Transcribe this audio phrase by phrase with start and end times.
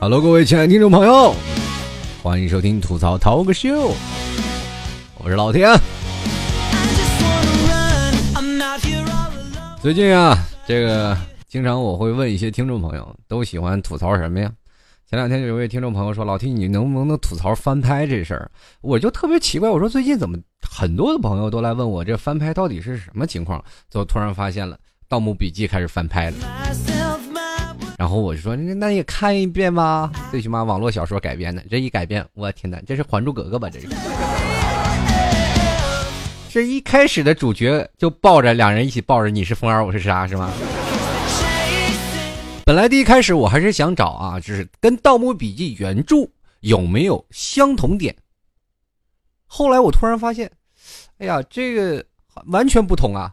[0.00, 1.34] Hello，各位亲爱的听众朋友，
[2.22, 3.94] 欢迎收听吐槽涛哥秀，
[5.18, 5.78] 我是老田。
[9.80, 10.36] 最近啊，
[10.66, 11.16] 这个
[11.56, 14.52] 经常我会问一些听众朋友，都喜欢吐槽什么呀？
[15.08, 18.50] 前两天有一位听众朋友说：“老听你能不能吐槽翻拍这事儿？”
[18.82, 23.64] 我就特别奇怪，我说最近怎么很多的朋友都来问我这翻拍到底是什么情况？
[23.88, 24.76] 最后突然发现了
[25.08, 26.36] 《盗墓笔记》开始翻拍了。
[27.96, 33.70] 然后我就说，那也看一遍吧，最起码网络小说改编的，这一改编，我天哪，这是《还珠格格》吧？
[33.70, 33.88] 这是。
[36.50, 40.52] 这一开始的主角就抱着两人一起抱着，你是风儿，我是沙，是吗？
[42.66, 46.16] 本来第一开始我还是想找啊，就是跟《盗墓笔记》原著
[46.62, 48.12] 有没有相同点。
[49.46, 50.50] 后来我突然发现，
[51.18, 52.04] 哎呀，这个
[52.46, 53.32] 完全不同啊！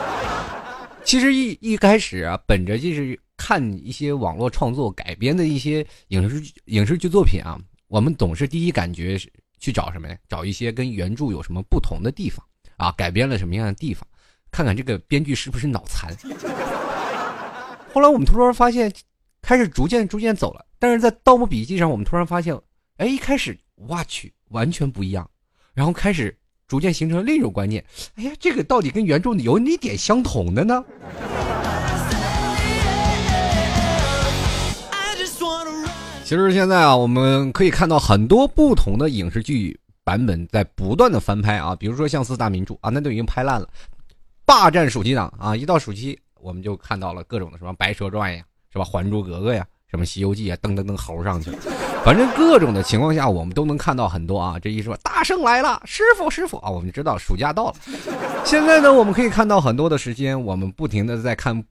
[1.02, 3.18] 其实一一开始啊，本着就是。
[3.38, 10.16] 看一些网络创作改编的一些影视影视剧作品啊，我们总是第一感觉是去找什么呀？
[10.26, 12.44] 找一些跟原著有什么不同的地方
[12.78, 12.90] 啊？
[12.92, 14.04] 改编了什么样的地方？
[14.50, 16.16] 看看这个编剧是不是脑残？
[17.96, 18.92] 后来我们突然发现，
[19.40, 20.66] 开始逐渐逐渐走了。
[20.78, 22.54] 但是在《盗墓笔记》上，我们突然发现，
[22.98, 23.58] 哎，一开始
[23.88, 25.26] 哇去完全不一样，
[25.72, 26.36] 然后开始
[26.68, 27.82] 逐渐形成另一种观念，
[28.16, 30.84] 哎呀，这个到底跟原著有哪点相同的呢？
[36.22, 43.66] 其实现在啊，我们可以看到很多不同的影视剧版本在不断的翻拍啊，比如说像四大名著啊，那都已经拍烂了，
[44.44, 48.40] 霸占暑期档啊，一到暑期我们就看到了各种的什么《白蛇传》呀，
[48.72, 51.58] 是吧，《还珠格格》呀，什么《西游记》啊，噔噔噔猴上去了，
[52.04, 54.56] 反正各种的情况下，我们都能看到很多啊。
[54.60, 57.74] 这一说大圣来了，师傅师傅啊，我们知道暑假到了。
[58.44, 61.64] 现在呢，我们可以看到很多的时间，我们不停的在看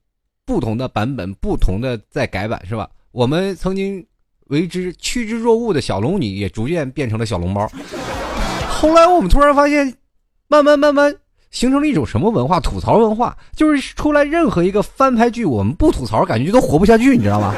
[0.45, 2.89] 不同的版本，不同的在改版，是吧？
[3.11, 4.05] 我们曾经。
[4.49, 7.67] 为之趋之若鹜的小龙女也逐渐变成了小笼包。
[8.69, 9.97] 后来我们突然发现，
[10.47, 11.15] 慢慢慢慢
[11.51, 12.59] 形成了一种什么文化？
[12.59, 17.53] 吐槽文化，就是出来任何一个翻拍剧，我们不吐槽，感觉都活不下去，你知道吗？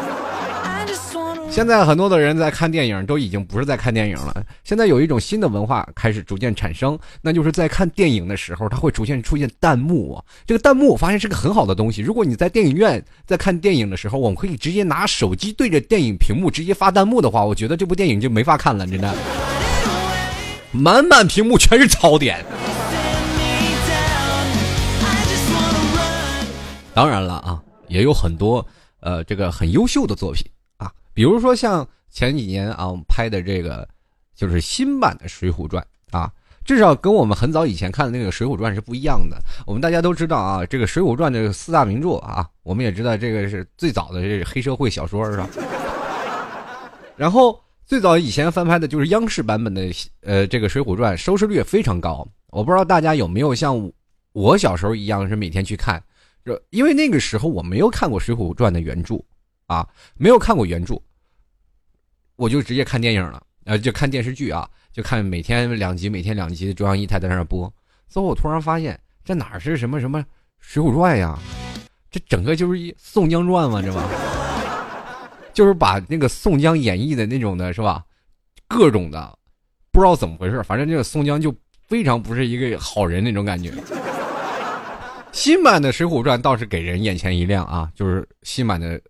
[1.50, 4.44] 现在很多的人在看电影，都已经不是在看电影了。
[4.64, 10.22] 现在有一种新的文化开始逐渐产生，那就是在看电影的时候，它会逐渐出现弹幕。
[10.46, 12.04] 这个弹幕我发现是个很好的东西。
[12.04, 19.12] 如果你在电影院在看电影的时候，我们可以直接拿手机对着电影屏幕直接发弹幕的话，我觉得这部电影就没法看了，真的。
[20.72, 22.46] 满满屏幕全是槽点。
[26.98, 28.66] 当然了啊，也有很多
[29.02, 30.44] 呃这个很优秀的作品
[30.78, 30.92] 啊。
[31.14, 33.88] 比如说像前几年啊，我们拍的这个
[34.36, 35.86] 就是新版的《水浒传》
[36.18, 36.34] 啊，
[36.66, 39.38] 至少跟我们很早以前看的那个《水浒传》是不一样的。
[39.68, 45.48] 我们大家都知道啊，这个《水浒传》这个四大名著啊，我们也知道这个是最早的这个黑社会小说是吧？
[47.16, 49.84] 然后最早以前翻拍的就是央视版本的
[50.22, 52.28] 呃这个《水浒传》，收视率也非常高。
[52.48, 53.92] 我不知道大家有没有像
[54.34, 56.02] 我小时候一样是每天去看，
[56.70, 59.16] 因为那个时候我没有看过《水浒传》的原著
[59.66, 61.02] 啊，没有看过原著。
[62.36, 67.74] 我就直接看电影了，呃，就看电视剧啊，就看每天两集，每天两集的，中央一台在那播。
[68.08, 70.20] 最后我突然发现，这哪是什么什么
[70.60, 71.38] 《水浒传》呀？
[72.12, 74.08] 这整个就是一宋江传嘛，这吧？
[75.52, 78.06] 就是把那个宋江演绎的那种的是吧？
[78.68, 79.38] 各种的，
[79.92, 81.54] 不知道怎么回事，反正这个宋江就
[81.88, 83.74] 非常不是一个好人那种感觉。
[85.32, 89.00] 新版的《水浒传》倒是给人眼前一亮啊，就是新版的《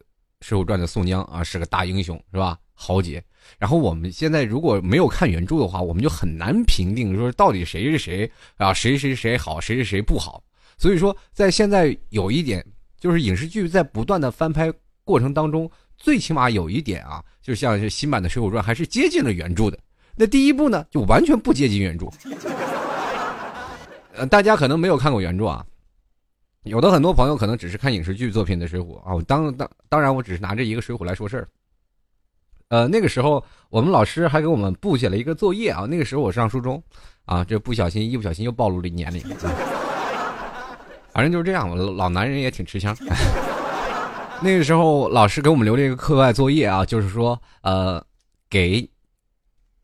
[0.41, 2.57] 水浒传》的宋江啊，是个大英雄，是吧？
[2.79, 3.23] 豪杰，
[3.57, 10.44] 然后我们现在如果没有看原著的话，我们就很难评定说到底谁是谁啊，谁谁谁好，谁谁谁不好。
[10.78, 12.63] 所以说，在现在有一点，
[12.99, 14.72] 就是影视剧在不断的翻拍
[15.03, 19.79] 过程当中，最起码有一点啊，就像是新版的《水浒传》还是接近了原著的。
[20.16, 22.08] 那第一部呢，就完全不接近原著。
[24.13, 25.66] 呃，大家可能没有看过原著啊，
[26.67, 29.23] 有的很多朋友可能只是看影视剧作品的《水浒》啊。
[29.28, 31.47] 当当当然，我只是拿这一个《水浒》来说事儿。
[32.69, 35.85] 呃，那个时候我们老师还给我们布写了一个作业啊。
[35.90, 36.84] 那个时候我上初中，
[37.25, 39.22] 啊，这不小心一不小心又暴露了年龄。
[41.14, 42.96] 反正就是这样，老男人也挺吃香。
[44.43, 48.03] 那个时候老师给我们留了一个课外作业啊，就是说，呃，
[48.49, 48.87] 给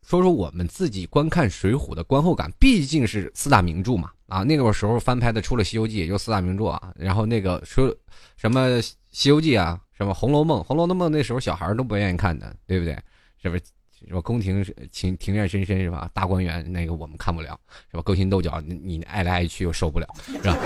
[0.05, 2.51] 说说我们自己观看《水浒》的观后感。
[2.59, 6.91] 毕竟是四大名著嘛，啊，那个时候翻拍的除了《西游记》也就四大名著啊。
[6.95, 7.95] 然后那个说
[8.35, 8.81] 什么
[9.11, 12.97] 西游记》啊，什么《红楼梦》，《红楼梦》那时候小孩都不愿意看的，对不对？
[13.41, 13.61] 是不是？
[14.07, 16.09] 什么宫廷情庭院深深是吧？
[16.13, 17.57] 大观园那个我们看不了，
[17.91, 18.01] 是吧？
[18.03, 20.57] 勾心斗角，你你爱来爱去又受不了，是吧？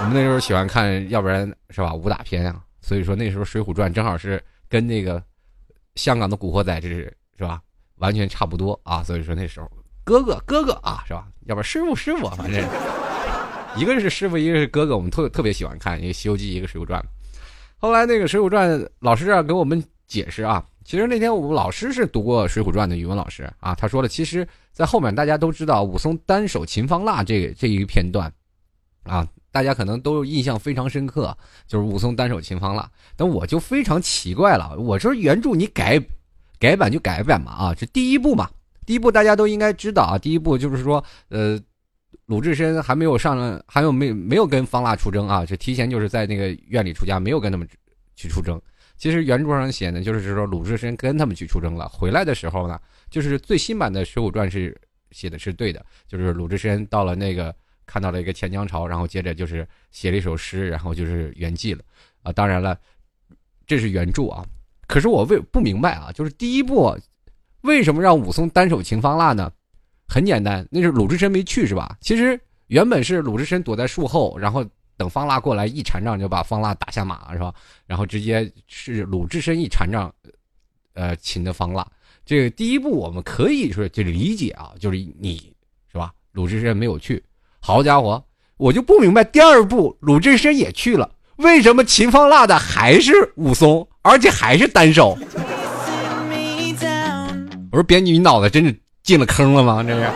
[0.00, 1.94] 我们那时候喜欢看，要不然是吧？
[1.94, 5.22] 武打片啊，所以说那时候《水浒传》正好是跟那个
[5.94, 7.62] 香港的《古惑仔》这是是吧？
[7.96, 9.70] 完全差不多啊，所以说那时候
[10.04, 11.26] 哥哥哥哥啊，是吧？
[11.46, 12.62] 要不然师傅师傅，反正
[13.76, 16.98] 一个是师傅，一个是哥哥，我们特特别喜欢看一个《西游记》，一个《水浒传》。
[17.76, 20.64] 后来那个《水浒传》老师啊给我们解释啊。
[20.82, 28.32] 其实那天我们老师是读过《水浒传》的语文老师啊，他说了，其实，在后面大家都知道武松单手擒方腊这这一片段，
[29.02, 31.36] 啊，大家可能都印象非常深刻，
[31.66, 32.90] 就是武松单手擒方腊。
[33.14, 36.02] 但我就非常奇怪了，我说原著你改
[36.58, 38.48] 改版就改版嘛啊，这第一部嘛，
[38.86, 41.60] 第一部大家都应该知道啊，第一部就是说，呃，
[42.26, 47.66] 鲁智深还没有上，还有没没有跟方腊出征啊，就提前就是在那个院里出家，没有跟他们
[48.14, 48.60] 去出征。
[48.96, 52.80] 其实原著上写呢，就是说鲁智深跟他们去出征了，回来的时候呢，
[53.10, 54.76] 就是最新版的《水浒传》是
[55.12, 61.82] 写的是对的，就是鲁智深到了那个看到了一个钱江潮，然后接着就是写了一首诗，然后就是圆寂了
[62.22, 62.32] 啊。
[62.32, 62.76] 当然了，
[63.66, 64.44] 这是原著啊。
[64.88, 66.98] 可是我为不明白啊，就是第一部
[67.60, 69.52] 为什么让武松单手擒方腊呢？
[70.08, 71.96] 很简单，那是鲁智深没去是吧？
[72.00, 72.38] 其实
[72.68, 74.64] 原本是鲁智深躲在树后，然后。
[74.98, 77.52] 等方腊过来一禅杖就把方腊打下马是吧？
[77.86, 80.10] 然后直接是鲁智深一禅杖，
[80.94, 81.86] 呃，擒的方腊。
[82.24, 85.52] 这个第一步我们可以说就理解啊，就是你
[85.92, 86.14] 是吧？
[86.32, 87.22] 鲁智深没有去，
[87.60, 88.24] 好家伙，
[88.56, 95.14] 我就不明白第二步鲁智深也去了，为什么擒方腊的还是武松，而且还是单手？
[97.70, 98.74] 我说编剧，你脑子真是
[99.06, 99.84] 进了坑了吗？
[99.84, 100.10] 这是。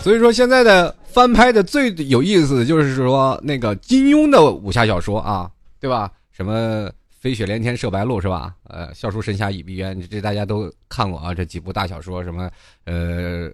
[0.00, 5.50] 所以说，现在的翻拍的最有意思的就是说，那个金庸的武侠小说啊，
[5.80, 6.10] 对吧？
[6.30, 8.54] 什么飞雪连天射白鹿是吧？
[8.68, 11.34] 呃，笑书神侠倚碧鸳，这大家都看过啊。
[11.34, 12.48] 这几部大小说，什么
[12.84, 13.50] 呃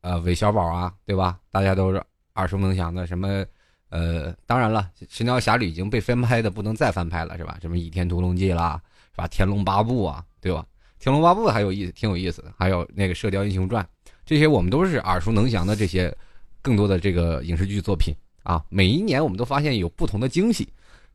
[0.00, 1.38] 呃韦小宝啊，对吧？
[1.52, 2.02] 大家都是
[2.34, 3.06] 耳熟能详的。
[3.06, 3.44] 什么
[3.88, 7.56] 呃，当然了，神雕侠侣已经被翻拍的不能再翻拍了，是吧？
[7.62, 8.78] 什么倚天屠龙记啦，
[9.18, 9.26] 是吧？
[9.26, 10.64] 天龙八部啊，对吧？
[11.00, 12.52] 天龙八部还有意思，挺有意思的。
[12.56, 13.84] 还有那个射雕英雄传。
[14.24, 16.14] 这些我们都是耳熟能详的这些，
[16.62, 20.68] 更多的这个影视剧作品啊，每一年我们都发现有不同的惊喜，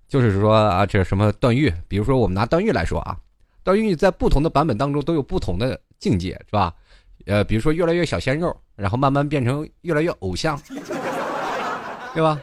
[0.10, 3.18] 就是说啊，这什么段誉，比如说我们拿段誉来说啊，
[3.64, 6.74] 段誉在不同的版本当中都有不同的境界，是吧？
[7.26, 10.60] 呃，比如说越来越小鲜肉，然后慢慢变成越来越偶像，
[12.14, 12.38] 对吧？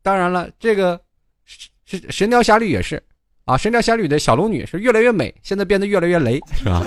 [0.00, 0.98] 当然了，这个
[1.44, 3.02] 是《神雕侠侣》也是
[3.44, 6.86] 啊，《神雕侠侣》的小龙女是越来越美，现在变得越来越雷，是吧？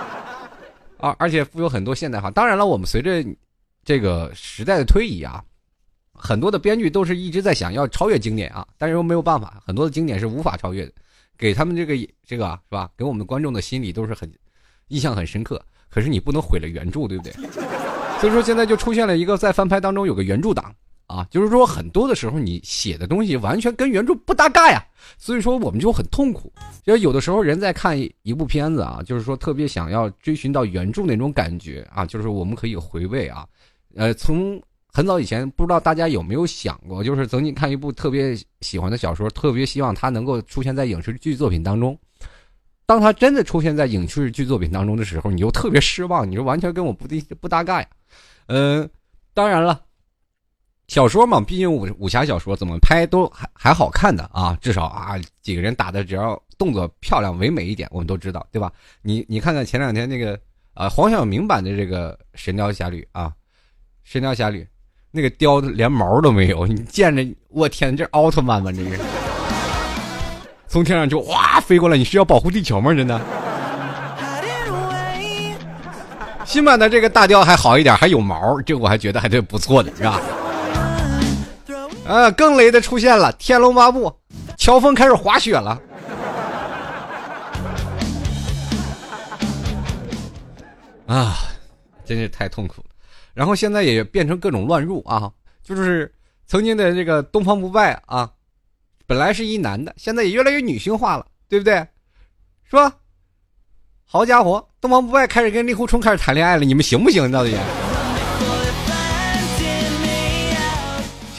[1.00, 2.30] 啊，而且富有很多现代化。
[2.30, 3.24] 当然了，我们随着
[3.82, 5.42] 这个时代的推移啊，
[6.12, 10.92] 很多的编剧都是一直在想要超越经典啊，但是又没有办法，很多的经典是无法超越的。
[11.38, 11.94] 给他们这个
[12.26, 12.90] 这个是吧？
[12.98, 14.30] 给我们观众的心理都是很
[14.88, 15.64] 印象很深刻。
[15.88, 17.32] 可是你不能毁了原著，对不对？
[18.20, 20.74] 所以说现在就出现了一个在翻拍当中有个原著党。
[21.10, 24.80] 啊，就是说很多的时候你写的东西完全跟原著不搭嘎呀，
[25.18, 26.52] 所以说我们就很痛苦。
[26.84, 33.44] 就有的时候人在看一部片子啊，就是说特别想要追寻到原著那种感觉啊，就是我们可以回味啊。
[33.96, 34.62] 呃，从
[34.92, 41.98] 很早以前，不知道大家有没有想过，就是曾经看一部特别喜欢的小说，特别希望它能够出现在影视剧作品当中。
[42.86, 47.88] 当它真的出现在影视剧作品当中的时候，你就特别失望，你说完全跟我不不不搭嘎呀。
[48.46, 48.88] 嗯，
[49.34, 49.80] 当然了。
[50.90, 58.72] 小说嘛，毕竟武武侠小说怎么拍都还还好看的啊，至少啊几个人打的只要动作漂亮唯美一点，我们都知道，对吧？
[59.00, 60.36] 你你看看前两天那个
[60.74, 63.28] 啊黄晓明版的这个《神雕侠侣》啊，
[64.02, 64.64] 《神雕侠侣》
[65.12, 68.72] 那个雕连毛都没有，你见着我天，这奥特曼吗？
[68.72, 68.98] 这是
[70.66, 72.92] 从天上就哇飞过来，你是要保护地球吗？
[72.92, 73.20] 真的？
[76.44, 80.20] 新版的这个大雕还好一点，还有毛，这我还觉得还是不错的，是吧？
[82.10, 83.32] 啊，更雷的出现了！
[83.36, 84.10] 《天龙八部》，
[84.58, 85.80] 乔峰开始滑雪了。
[91.06, 91.36] 啊，
[92.04, 92.88] 真是太痛苦了。
[93.32, 95.30] 然后现在也变成各种乱入啊，
[95.62, 96.12] 就是
[96.48, 98.28] 曾经的这个东方不败啊，
[99.06, 101.74] 本来是一男的，现在也越来越女性化了，对不对？
[102.68, 102.92] 是吧？
[104.04, 107.30] 好家伙，东方不败开始跟令狐冲开始谈恋爱了，你们行不行？
[107.30, 107.56] 到底？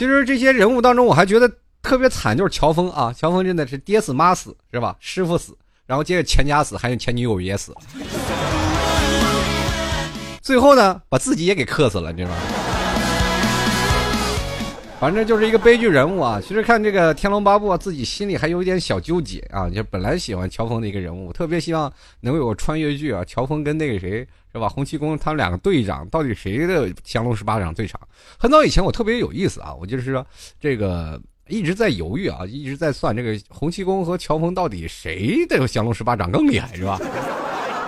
[0.02, 1.48] 其实这些人物当中，我还觉得
[1.80, 4.96] 特别惨，就是乔峰啊，乔峰真的是爹死妈死是吧？
[4.98, 5.56] 师傅死，
[5.86, 7.72] 然后接着全家死，还有前女友也死，
[10.42, 12.36] 最后呢，把自己也给克死了，你知道吗？
[15.02, 16.40] 反正就是一个悲剧人物啊。
[16.40, 19.68] 其实看这个《天龙八部》啊，自己心里还有一点小纠结啊。
[19.68, 23.24] 就本来喜欢乔峰的一个人物，特别希望能有个穿越剧啊。
[23.24, 24.68] 乔峰跟那个谁是吧？
[24.68, 28.00] 洪七公他们两个队长，到底谁的降龙十八掌最长？
[28.38, 30.24] 很早以前我特别有意思啊，我就是说
[30.60, 36.96] 这个一直在犹豫啊，一直在算这个洪七公和乔峰到底谁的降龙十八掌更厉害是吧？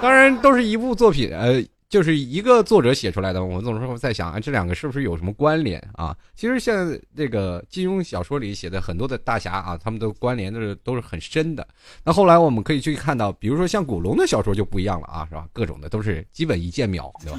[0.03, 1.65] 当然都是一部作品，呃。
[1.95, 6.13] 就是一个作者写出来的，我总是在想啊，这两个是不是有什么关联啊？
[6.35, 11.65] 其实像这个金庸小说里写的很多的大侠啊，他们的关联都是都是很深的。
[12.03, 15.47] 那后来我们可以去看到，比如说像古龙的小说就不一样了啊，是吧？
[15.53, 17.39] 各种的都是基本一剑秒，对吧？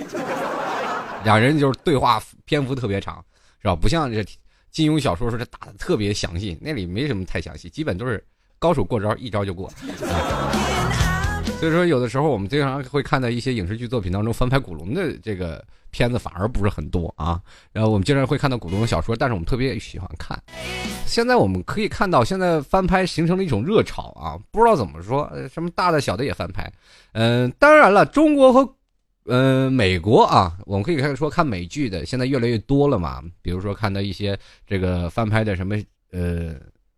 [1.25, 3.21] 两人就是对话篇幅特别长，
[3.61, 3.75] 是吧？
[3.75, 4.23] 不像这
[4.71, 8.25] 金庸小说说这打的特别详细，那里没什么太详细，基本都是
[8.57, 9.69] 高手过招，一招就过。
[11.57, 17.41] 所以说，有的时候我们经常会看到一些影视剧作品当中翻拍古龙的这个片子，反而不是很多啊。
[17.71, 20.37] 然后我们经常会看到古龙的小说，但是我们特别喜欢看。
[21.07, 26.71] 现在我们可以看到，现在翻拍形成了一种热潮啊，不知道怎么说，什么大的小的也翻拍。
[27.13, 28.75] 嗯，当然了，中国和
[29.25, 33.23] 嗯美国啊，我们可以看说看美剧的现在越来越多了嘛。
[33.41, 35.75] 比如说看到一些这个翻拍的什么
[36.11, 36.53] 呃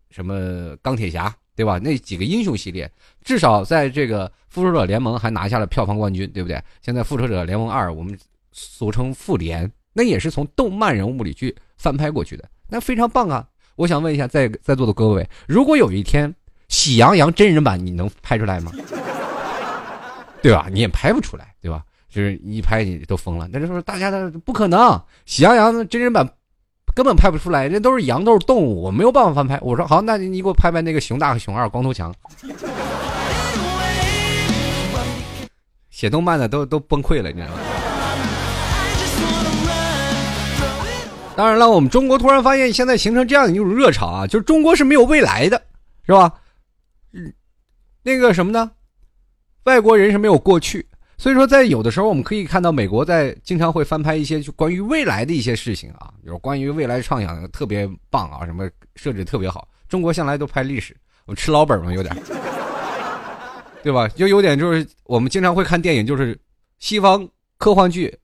[0.10, 1.34] 什么钢铁侠。
[1.58, 1.80] 对吧？
[1.80, 2.90] 那几个英雄系列，
[3.24, 6.62] 至少在这个复仇者联盟还拿下了票房冠军，对不对？
[6.84, 8.16] 现在复仇者联盟二，我们
[8.52, 13.44] 俗称复联，那也是从动漫人物里去翻拍过去的，那非常棒啊！
[13.76, 16.30] 我想问一下，在在座的各位，如果有一天
[16.68, 18.72] 《喜羊羊》真人版，你能拍出来吗？
[20.44, 20.68] 对吧？
[20.72, 21.84] 你也拍不出来，对吧？
[22.08, 23.50] 就是一拍你都疯了。
[23.52, 24.80] 那就说大家的不可能，
[25.26, 26.32] 《喜羊羊》真人版。
[26.98, 29.60] 根本拍不出来，这都是羊，都是动物，我没有办法翻拍。
[29.62, 32.12] 我说好，那你给我拍拍那个熊大和熊二，光头强。
[35.92, 37.60] 写动漫的都都崩溃了，你知道吗？
[41.36, 45.62] 当然了，我们中国突然发现，现在形成这样的一种热潮啊，就是中国是没有未来的，
[46.04, 46.34] 是吧？
[47.14, 47.32] 嗯，
[48.02, 48.72] 那个什么呢？
[49.66, 50.88] 外国人是没有过去。
[51.18, 59.68] 所以说，在有的时候，我们可以看到美国在经常会翻拍一些就关于未来的一些事情啊，就是关于未来畅想特别棒啊，什么设置特别好。
[59.90, 60.96] 中国向来都拍历史，
[61.26, 62.16] 我吃老本嘛，有点，
[63.82, 64.08] 对吧？
[64.10, 66.38] 就有点就是我们经常会看电影，就是
[66.78, 68.16] 西方科幻剧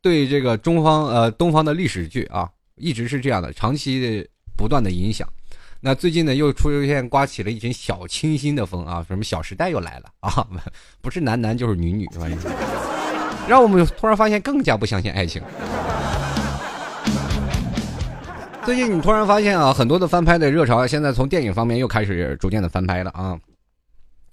[0.00, 5.28] 对这个中方呃东方的历史剧啊，一直是这样的，长期的不断的影响。
[5.84, 10.46] 那最近呢，又出现刮起了一阵小清新的风啊，什么《小时代》又来了啊，
[11.00, 12.38] 不是男男就是女女，反正
[13.48, 15.42] 让我们突然发现更加不相信爱情。
[18.64, 23.36] 最近你突然发现啊，很多的翻拍的热潮，现在从电影方面又开始逐渐的翻拍了啊，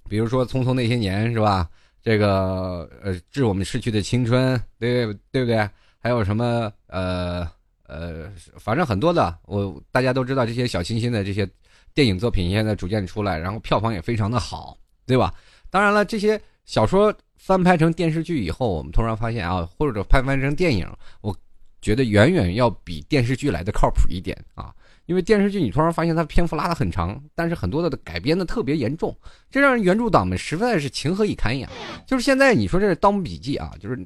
[0.08, 1.68] 比如说《匆匆那些年》是吧？
[2.00, 5.68] 这个呃，致我们逝去的青春，对对不对？
[5.98, 7.44] 还有什么呃？
[7.90, 11.48] 呃，反正很多的，我大家都知道这些小清新的这些
[11.92, 15.34] 电影作品现在逐渐出来，然后票房也非常的好，对吧？
[15.70, 20.88] 当然了，这些小说翻拍成电视剧以后，我们突然发现啊，或者拍翻成电影，
[21.20, 21.36] 我
[21.82, 24.72] 觉得远远要比电视剧来的靠谱一点啊。
[25.06, 29.12] 因为电视剧你突然发现它篇幅拉的很长，但是很多的改编的特别严重，
[29.50, 31.68] 这让原著党们实在是情何以堪呀。
[32.06, 33.98] 就是现在你说这是《盗墓笔记》啊，就是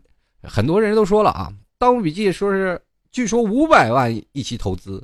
[0.43, 2.81] 很多人都说了啊，《盗墓笔记》说是。
[3.15, 5.01] 据说五百万一期投资，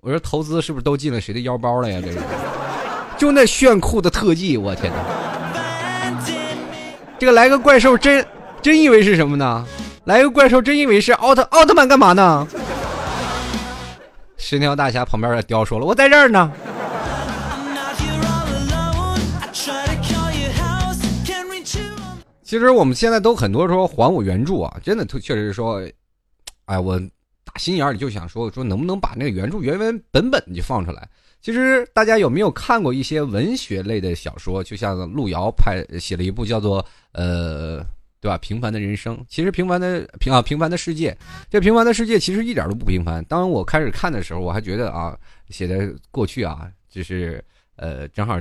[0.00, 2.00] 我说投资是不是都进了谁的腰包了呀？
[2.00, 2.18] 这是，
[3.18, 6.22] 就那炫酷的特技，我天哪！
[7.18, 8.24] 这个来个怪兽，真
[8.62, 9.66] 真以为是什么呢？
[10.04, 12.46] 来个怪兽，真以为是奥特奥特曼干嘛呢？
[14.36, 16.52] 十条大侠旁边的雕说了：“我在这儿呢。”
[22.44, 25.82] 其实我们现在都很多说还我原著啊，真的确实说，
[26.66, 27.00] 哎我。
[27.44, 31.08] 打心眼里就想说说能不能把那个原著原原本本就放出来？
[31.40, 34.62] 其实大家有没有看过一些文学类的小说？
[34.62, 37.84] 就像路遥拍写了一部叫做呃，
[38.20, 38.38] 对吧？
[38.38, 39.18] 平凡的人生。
[39.28, 41.18] 其实平凡的平啊平凡的世界，
[41.50, 43.24] 这平凡的世界其实一点都不平凡。
[43.24, 45.18] 当我开始看的时候，我还觉得啊，
[45.48, 47.44] 写的过去啊，就是
[47.74, 48.40] 呃正好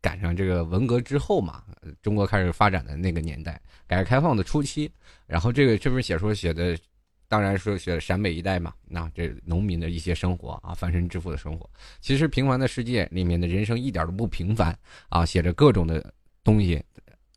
[0.00, 1.64] 赶上这个文革之后嘛，
[2.00, 4.88] 中国开始发展的那个年代，改革开放的初期。
[5.26, 6.78] 然后这个这本小说写的。
[7.28, 11.68] 当然说写陕北一带嘛，那这农民的一些生活啊，翻身致富的生活。
[12.00, 14.76] 其实平凡的世界里面的人生一点都不平凡
[15.08, 16.12] 啊，写着各种的
[16.44, 16.82] 东西。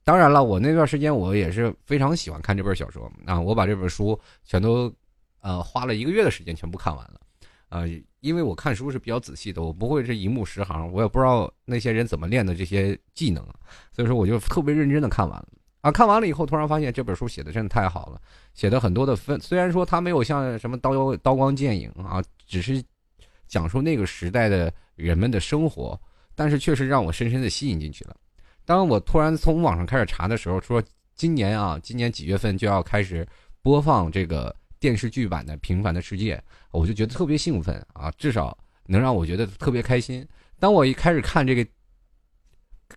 [0.03, 4.93] 当然了，我那段时间我也是非常喜欢看这本小说啊，我把这本书全都
[5.41, 7.21] 呃花了一个月的时间全部看完了
[7.69, 7.83] 啊，
[8.19, 13.43] 因为我看书是比较仔细的，我不会是一目十行，我也不知道那些人怎么练的这些技能，
[13.91, 15.47] 所以说我就特别认真的看完了。
[15.81, 18.21] 啊，看完了以后，突然发现这本书写的真的太好了，
[18.53, 19.39] 写的很多的分。
[19.39, 22.83] 虽然说它没有像什么刀刀光剑影啊，只是
[23.47, 25.99] 讲述那个时代的人们的生活，
[26.35, 28.15] 但是确实让我深深的吸引进去了。
[28.65, 30.83] 当我突然从网上开始查的时候，说
[31.15, 33.27] 今年啊，今年几月份就要开始
[33.61, 36.35] 播放这个电视剧版的《平凡的世界》，
[36.71, 40.27] 我就觉得特别兴奋啊，至少能让我觉得特别开心。
[40.59, 41.65] 当我一开始看这个，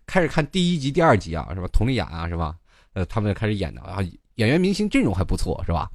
[0.05, 1.69] 开始看第一集、第二集啊，是吧？
[1.73, 2.57] 佟丽娅啊，是吧？
[2.95, 3.99] 呃，他们开始演的啊，
[4.37, 5.91] 演员明星阵容还不错，是吧？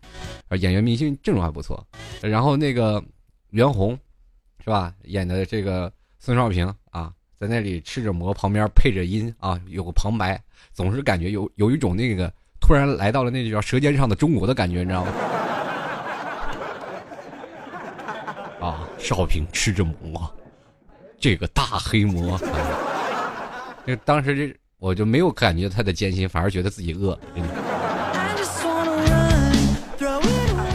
[0.49, 1.85] 啊，演员明星阵容还不错。
[2.21, 3.03] 然后那个
[3.49, 3.97] 袁弘，
[4.63, 4.93] 是吧？
[5.03, 7.13] 演的这个孙少平啊。
[7.39, 10.41] 在那里吃着馍，旁边配着音啊，有个旁白，
[10.73, 15.11] 总是感觉有有一种那个突然来到了那叫《舌尖上的中国》的感觉，你知道吗？
[18.67, 20.27] 啊，少平吃着馍，
[21.19, 22.39] 这个大黑馍，
[23.85, 27.17] 这当时这我就没有感觉他的艰辛，反而觉得自己饿。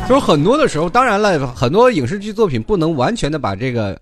[0.09, 4.01] 就是很多的时候，当然了，很多影视剧作品不能完全的把这个。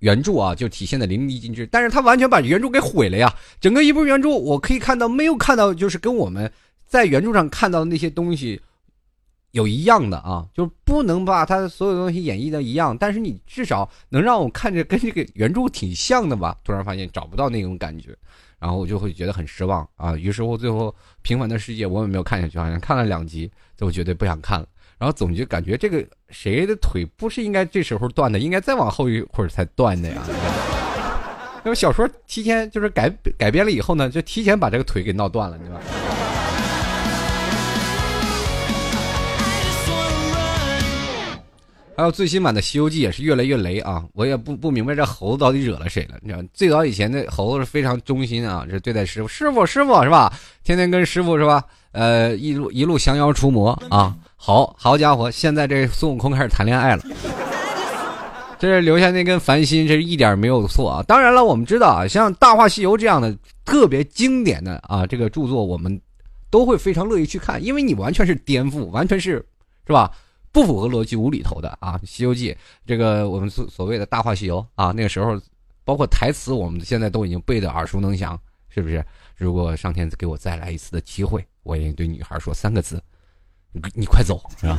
[0.00, 3.34] 原著啊，就体现的淋漓尽致，但是他完全把原著给毁了呀！
[3.58, 6.52] 整个一部原著，我可以看到没有看到，就是跟我们
[6.86, 8.60] 在原著上看到的那些东西
[9.52, 16.54] 有一样的啊，就是不能把他所有东西演绎的一样，但是你至少能让我看着跟这个原著挺像的吧？
[16.62, 18.14] 突然发现找不到那种感觉，
[18.58, 20.16] 然后我就会觉得很失望啊！
[20.16, 20.88] 于是乎，最后
[21.22, 24.66] 《平凡的世界》我也没有看下去，好像看了两集就绝对不想看了。
[24.98, 30.22] 然后总觉感觉这个谁的腿不是应该这时候断的，应该再往后一会儿才断的呀。
[31.62, 35.80] 那么小说提前就是改改编了以后呢，就提前把这个腿给闹断了，对吧？
[41.96, 44.04] 还有最新版的《西游记》也是越来越雷啊！
[44.12, 46.16] 我也不不明白这猴子到底惹了谁了。
[46.20, 50.30] 你知道，最早以前的猴子是非常忠心啊，这对待师傅，师傅师傅是吧？
[50.62, 51.64] 天天跟师傅是吧？
[51.92, 54.14] 呃，一路一路降妖除魔啊。
[54.36, 57.02] 好好家伙，现在这孙悟空开始谈恋爱了，
[58.58, 61.02] 这是留下那根凡心，这是一点没有错啊。
[61.04, 63.34] 当然了，我们知道啊，像《大话西游》这样的
[63.64, 65.98] 特别经典的啊这个著作，我们
[66.50, 69.42] 都会非常乐意去看，因为你完全是颠覆，完全是
[69.86, 70.12] 是吧？
[70.56, 72.50] 不符合逻辑、无厘头的啊，《西游记》
[72.86, 75.38] 这个我们所所谓的大话西游啊，那个时候
[75.84, 78.40] 包括台词，我们现在都已经背得耳熟能详，
[78.70, 79.04] 是不是？
[79.36, 83.02] 如果上天给我再来一次的机会，我也对女孩说三个字。
[83.94, 84.78] 你快走，是吧？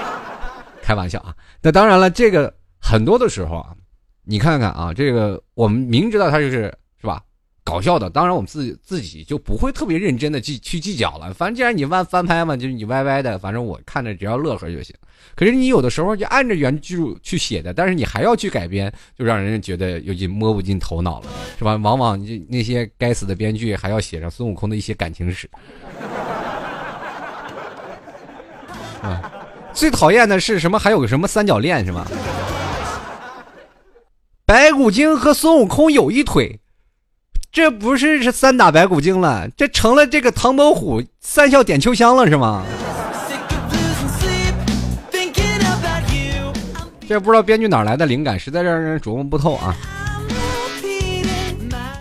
[0.80, 1.36] 开玩笑啊！
[1.60, 3.76] 那当然了，这个很多的时候啊，
[4.22, 7.22] 你看看啊，这个我们明知道他就是是吧，
[7.64, 11.32] 搞笑的，当然我们自己自己就不会特别认真的去去计较了。
[11.32, 14.94] 反正既然你翻翻拍嘛，就是你歪歪的，反正我看着只要乐呵就行。
[15.34, 21.74] 可是你有的时候就按着原著去写的，但是你还要去改编，就让人觉得有点摸不进头脑了，是吧？
[21.76, 25.48] 往往就那些该死的编剧还要写上孙悟空的一些感情史。
[29.00, 29.32] 啊，
[29.72, 30.78] 最讨厌的是什么？
[30.78, 32.06] 还有个什么三角恋是吗？
[34.46, 36.60] 白骨精和孙悟空有一腿，
[37.54, 42.64] 这不是是三打白骨精了，这成了这个唐伯虎三笑点秋香了是吗？
[47.06, 49.72] 这不知道编剧哪来的灵感，实在让人琢磨不透啊。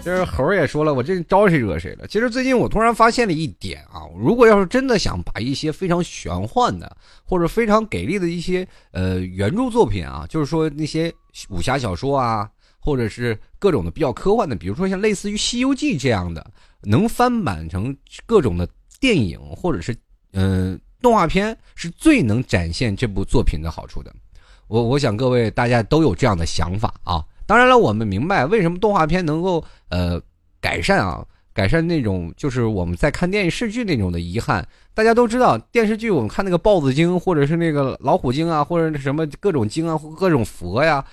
[0.04, 2.08] 就是猴儿也说了，我这招谁惹谁了？
[2.08, 11.14] 其实最近我突然发现了一点啊，如果要是真的想把一些非常玄幻的或者非常给力的一些呃原著作品啊，就是说那些
[11.50, 12.50] 武侠小说啊，
[12.84, 16.46] 或者是各种的比较科幻的，比如说像类似于《西游记》这样的，
[16.82, 18.68] 能翻版成各种的
[19.00, 19.96] 电影或者是
[20.34, 24.14] 嗯动画片，是最能展现这部作品的好处的。
[24.68, 27.24] 我我想各位大家都有这样的想法啊。
[27.46, 30.22] 当然了，我们明白为什么动画片能够呃
[30.60, 34.66] 改善啊，改善那种就是我们在看电视剧那种的遗憾。
[34.94, 41.04] 大家都知道电视剧，我们看那个豹子精，或者是那个老虎精啊，或者什么各种精啊，各种佛呀，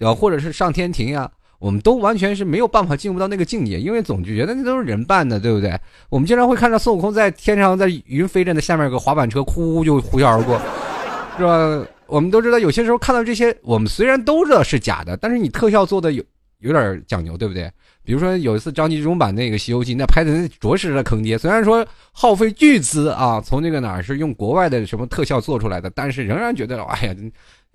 [0.00, 5.78] 呃，或者是上天庭呀，我们都完全是没有办法进入到那个境界，因为总觉得那都是人扮的，对不对？
[6.08, 10.60] 我们经常会看到孙悟空在天上，在云飞着的下面有个滑板车，呼就呼啸而过，
[11.38, 11.86] 是吧？
[12.06, 16.24] 我们都知道，有些时候看到这些，我们虽然都知道是假的，但是你特效做的有
[16.58, 17.70] 有点讲究，对不对？
[18.02, 27.14] 比如说有一次张纪中版那个《西游记》，那拍的那着实的坑爹，虽然说耗费巨资啊，从那个哪儿是用国外的什么特效做出来的，但是仍然觉得，哎呀，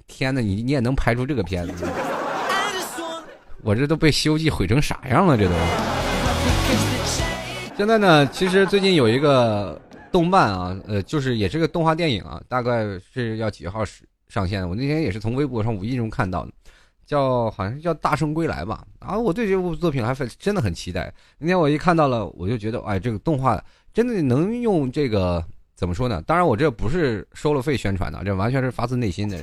[0.08, 1.86] 天哪，你你也能拍出这个片子？
[3.64, 5.38] 我这都被《西游记》毁成啥样了？
[5.38, 5.54] 这都。
[7.76, 14.04] 现在呢，其实最近有一个动漫啊，呃，就是也是个动画电影啊，大概是要几号是？
[14.28, 16.52] 上线，我那天也是从微博上无意中看到的，
[17.06, 18.84] 叫好像是叫《大圣归来》吧。
[19.00, 21.14] 啊，我对这部作品还非真的很期待。
[21.38, 23.64] 那天我一看到了，我就觉得，哎，这个动画
[23.94, 25.42] 真的能用这个
[25.76, 26.22] 怎么说呢？
[26.26, 29.38] 当然，我这不是收了费宣传的，这完全是发自内心的。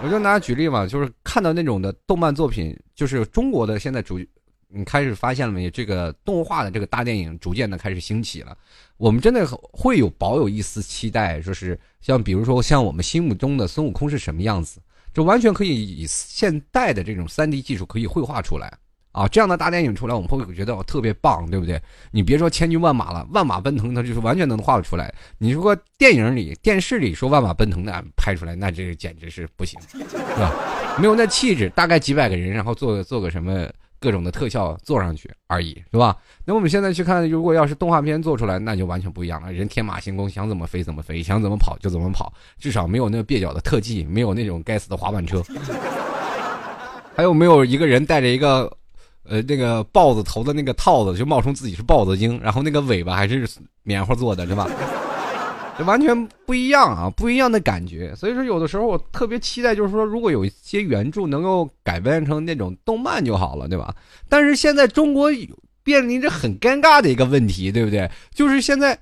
[0.00, 4.18] 我就拿举例嘛，就是看到那种的动漫作品，就是中国的现在主，
[4.68, 5.68] 你开始发现了没？
[5.68, 8.56] 这个动画的这个大电影逐渐的开始兴起了。
[8.96, 14.80] 我们真的会有保有一丝期待，说是像比如说像我们心目中的孙悟空是什么样子，
[15.12, 18.72] 就完全可以以现代的这种三 D 技术可以绘画出来
[19.18, 19.26] 啊！
[19.26, 21.80] 这样的大电影出来，我们会觉得我特别棒，对不对？
[22.12, 25.12] 你别说千军万马了，万马奔腾，它就是完全能画得出来。
[25.38, 30.54] 你说电影里、电视里说万马奔腾的拍出来，那这简直是不行，是吧？
[30.98, 36.16] 没有那气质，大概几百个人，然后做做个什么各种的特效做上去而已，是吧？
[36.44, 39.52] 那我们现在去看，如果要是动画片做出来，那就完全不一样了。
[39.52, 45.42] 人天马行空，想怎么飞怎么飞，想怎么跑就怎么跑，至少没有那个蹩脚的特技，没有那种该死的滑板车，
[47.16, 48.72] 还有没有一个人带着一个。
[49.28, 53.48] 呃，那个豹子头的那个套子就冒充自己是豹子精，然后那个尾巴还是
[53.82, 54.68] 棉花做的，是吧？
[55.78, 58.12] 这完全不一样啊，不一样的感觉。
[58.16, 63.94] 所以说，有的时候我特别期待，就是说，如果有一些原著能够改编成那种动漫就好了，对吧？
[64.28, 65.30] 但是现在中国
[65.84, 68.10] 面临着很尴尬的一个问题，对不对？
[68.34, 68.98] 就是现在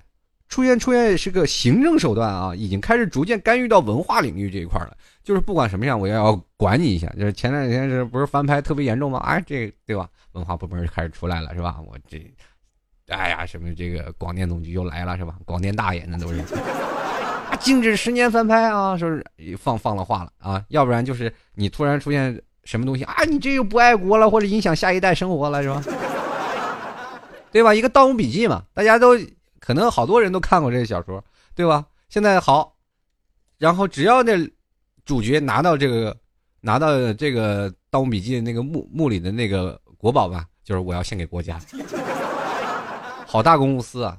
[0.48, 4.96] 出现出现是个行政手段啊，已经开始逐渐干预到文化领域这一块了。
[5.24, 7.08] 就是不管什么样，我也要管你一下。
[7.18, 9.18] 就是前两天是不是翻拍特别严重吗？
[9.26, 10.08] 哎，这对吧？
[10.32, 11.76] 文化部门开始出来了，是吧？
[11.84, 12.18] 我这，
[13.08, 15.34] 哎呀，什么这个广电总局又来了，是吧？
[15.44, 16.38] 广电大爷那都是
[17.50, 19.24] 啊，禁止十年翻拍啊，说是
[19.56, 25.82] 放放了话了啊，要不然就是你突然出现什么东西啊，你这又不爱国了，或者影响下一代生活了，是吧？
[27.50, 27.74] 对吧？
[27.74, 29.16] 一个《盗墓笔记》嘛，大家都
[29.66, 31.24] 可能好多人都看过这个小说，
[31.54, 31.84] 对吧？
[32.08, 32.76] 现在好，
[33.58, 34.48] 然后只要那。
[35.04, 36.16] 主角拿到这个，
[36.60, 41.60] 拿到这个《盗墓笔记》那个墓墓里的那个国宝吧，就是我要献给国家，
[43.24, 44.18] 好大公无私啊！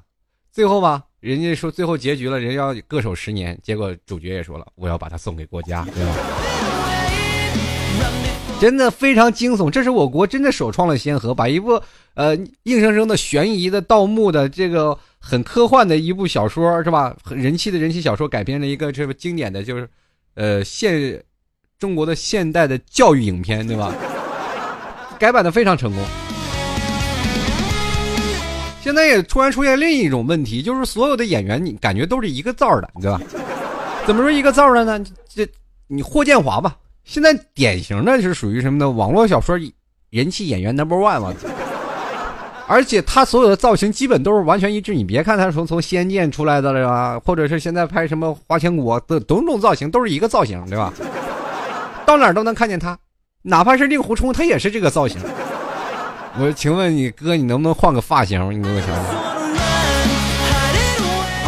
[0.49, 6.15] 最后吧，人家说最后结局了，人要各守十年，结果主角也说了，我要把它送给国家，对吧？
[8.61, 11.81] 真的非常惊悚，这是我国真的首创了先河，把一部
[12.13, 12.33] 呃
[12.63, 17.15] 硬生生的悬疑的盗墓的这个很科幻的一部小说是吧？
[17.21, 19.87] 很人气的人气小说改编了一个这个经典的就是。
[20.39, 21.19] 呃，现
[21.79, 23.91] 中国的现代的教育影片，对吧？
[25.17, 26.05] 改版的非常成功。
[28.79, 33.19] 现在也突然出现另一种问题，就是所有的演员，你感觉都是一个造的，对吧？
[34.05, 35.03] 怎么说一个造的呢？
[35.27, 35.47] 这
[35.87, 38.87] 你霍建华吧，现在典型的是属于什么呢？
[38.87, 39.59] 网络小说
[40.11, 41.33] 人气演员 number one 嘛。
[42.69, 50.93] 而且他所有的造型基本都是完全一致，你别看他从从《仙剑》出来的了，或者是现在拍什么《花千骨》的种种造型都是一个造型，对吧？
[52.05, 52.97] 到哪儿都能看见他，
[53.41, 55.21] 哪怕是令狐冲，他也是这个造型。
[56.39, 58.39] 我请问你哥，你能不能换个发型？
[58.51, 59.05] 你给我想想。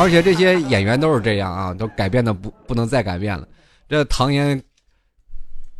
[0.02, 3.46] 而且这些演员都是这样啊，都改变的不不能再改变了。
[3.90, 4.62] 这唐嫣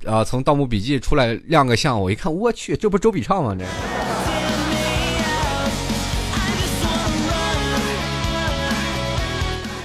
[0.06, 3.56] 啊，从《盗墓笔记》出来亮个相，我一看，我去，这不周笔畅吗？
[3.58, 3.66] 这。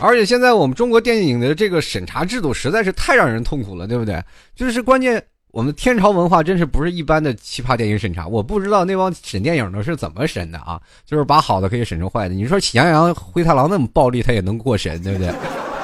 [0.04, 4.22] 而且现在我们中国电影的这个审查制度实在是太让人痛苦了，对不对？
[4.54, 8.26] 就是关键，我们天朝文化真是不是一般的奇葩电影审查。
[8.26, 10.78] 我不知道那帮审电影的是怎么审的啊？
[11.06, 12.34] 就是把好的可以审成坏的。
[12.34, 15.32] 你说《喜羊羊灰太狼》那么暴力，他也能过审，对不对？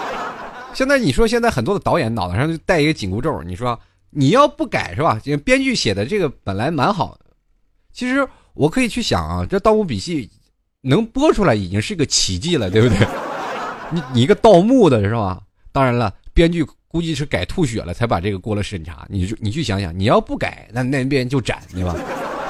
[0.74, 3.78] 现在你说现在很多的导演脑袋上就带一个紧箍咒，你说
[4.11, 5.18] 你要不改是吧？
[5.44, 7.26] 编剧写的这个本来蛮好的，
[7.92, 10.26] 其实我可以去想啊，这《盗墓笔记》
[10.83, 13.09] 能播出来已经是个奇迹了，对不对？
[13.92, 15.40] 你你一个盗墓的是吧？
[15.72, 19.07] 当然了，编剧估计是改吐血了才把这个过了审查。
[19.09, 21.94] 你就你去想想，你要不改，那那边就斩，对吧？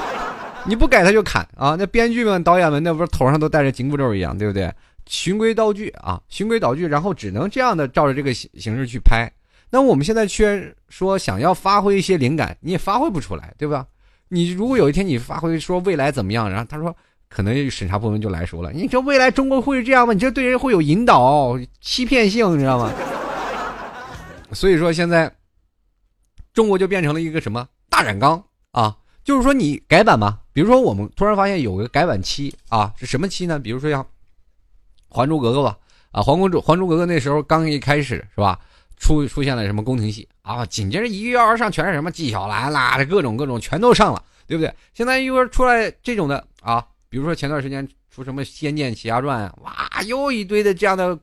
[0.65, 1.75] 你不改他就砍啊！
[1.77, 4.71] 那编剧们、导演们，那不是头上都带着紧箍咒一样，对不对？
[5.07, 9.31] 循规蹈矩啊，循规蹈矩，然后只能这样的照着这个形形式去拍。
[9.71, 13.85] 那我们现在却说想要发挥一些灵感，你也发挥不出来，对吧？
[14.29, 16.95] 你如果有一天你发挥说未来怎么样，然后他说。
[17.33, 20.11] 可能审查部门就来说了，你这未来中国会是这样吗？
[20.11, 22.91] 你这对人会有引导、欺骗性，你知道吗？
[24.51, 25.33] 所以说现在
[26.53, 28.97] 中国就变成了一个什么大染缸啊？
[29.23, 33.57] 就是说你改版嘛，比如说我们突然发现有个改版期啊，是什么期呢？
[33.57, 34.03] 比如说像
[35.07, 35.77] 《还珠格格》吧，
[36.11, 38.59] 啊，《还公主》《还珠格格》那时候刚一开始是吧？
[38.97, 40.65] 出出现了什么宫廷戏啊？
[40.65, 44.73] 紧接着一跃而上，全是什么纪晓岚啦，这各种各种全都上了，对不对？
[44.93, 46.85] 现在一会儿出来这种的啊。
[47.11, 51.19] 比如说前段时间出什么《仙剑奇侠传》哇，又一堆的这样的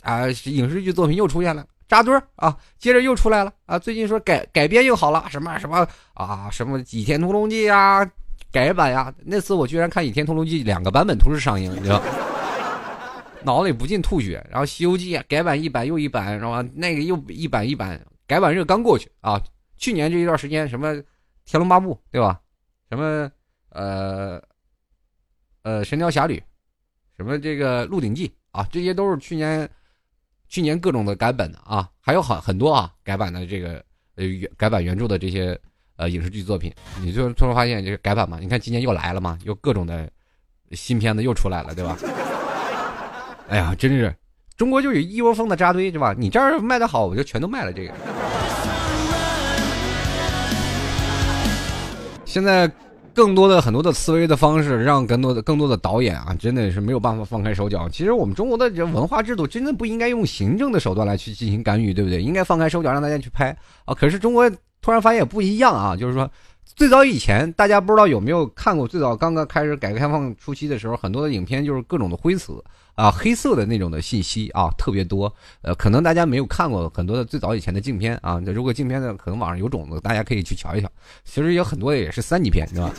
[0.00, 3.78] 啊影视剧作品又出现了扎堆儿啊，接着又出来了啊。
[3.78, 8.02] 最近说改改编又好了，什么什么啊，什么《倚天屠龙记》啊，
[8.50, 9.12] 改版呀。
[9.22, 12.02] 那次我居然看《倚天屠龙记》两个版本同时上映，你知道，
[13.44, 14.42] 脑里不禁吐血。
[14.48, 16.64] 然后《西游记》改版一版又一版，是吧？
[16.74, 19.38] 那个又一版一版改版热刚过去啊，
[19.76, 20.94] 去年这一段时间什么
[21.44, 22.40] 《天龙八部》对吧？
[22.88, 23.30] 什么
[23.70, 24.42] 呃
[25.62, 26.36] 呃《神雕侠侣》，
[27.16, 29.68] 什么这个《鹿鼎记》啊，这些都是去年
[30.48, 33.84] 去年各种的改版的啊，还有很很多啊改版的这个
[34.16, 35.58] 呃原改版原著的这些
[35.96, 38.38] 呃影视剧作品，你就突然发现这个改版嘛？
[38.40, 40.10] 你看今年又来了嘛，又各种的
[40.72, 41.96] 新片子又出来了，对吧？
[43.48, 44.14] 哎呀，真是。
[44.56, 46.14] 中国就有一窝蜂的扎堆，是吧？
[46.16, 47.72] 你这儿卖的好，我就全都卖了。
[47.72, 47.94] 这个，
[52.26, 52.70] 现在
[53.20, 57.86] 更多的很多的思维的方式，让更多的更多的导演啊，真的是没有办法放开手脚。
[57.86, 62.22] 其实我们中国的这文化制度，真的不应该用行政的手段来去进行干预，对不对？
[62.22, 63.54] 应该放开手脚，让大家去拍
[63.84, 63.92] 啊。
[63.92, 66.30] 可是中国突然发现也不一样啊，就是说。
[66.76, 68.86] 最早以前，大家不知道有没有看过？
[68.86, 72.52] 最早刚刚开始改革开放初期的时候，很多的影片就是各种的灰词
[73.00, 75.32] 啊、黑色的那种的信息啊，特别多。
[75.62, 78.38] 呃，可能大家没有看过很多的最早以前的镜片啊。
[78.46, 80.88] 如果镜片呢，可能网上有种子，大家可以去瞧一瞧。
[81.24, 82.92] 其实有很多也是三级片，是吧？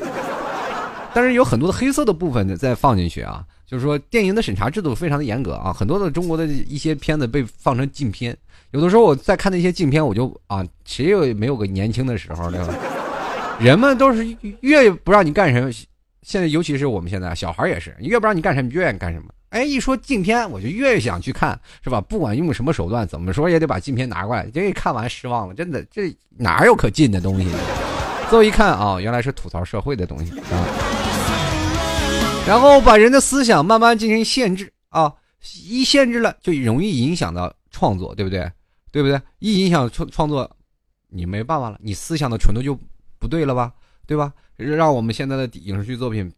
[1.13, 3.45] 但是有很多的黑色的部分呢，再放进去啊。
[3.67, 5.71] 就是说，电影的审查制度非常的严格啊。
[5.71, 8.35] 很多的中国的一些片子被放成禁片，
[8.71, 12.73] 有的时候我在看那些禁片，我就啊，谁又没有个年轻的时候，对吧？
[13.61, 14.25] 人们都是
[14.61, 15.71] 越不让你干什么，
[16.23, 19.27] 现在尤其是我们现在小孩也是，你越不让你干什么，你越愿意干什么。
[19.51, 22.01] 哎，一说禁片，我就越想去看，是吧？
[22.01, 24.49] 不管用什么手段，怎么说也得把禁片拿过来。
[24.51, 27.47] 这一看完失望了，真的，这哪有可禁的东西？
[28.29, 30.67] 最后一看啊，原来是吐槽社会的东西啊。
[32.47, 35.13] 然后把人的思想慢慢进行限制啊，
[35.65, 38.51] 一限制了就容易影响到创作，对不对？
[38.91, 39.21] 对不对？
[39.39, 40.49] 一影响创创作，
[41.09, 42.77] 你没办法了，你思想的纯度就。
[43.19, 43.71] 不对了吧，
[44.07, 44.33] 对吧？
[44.57, 46.33] 让我们现在的影视剧作品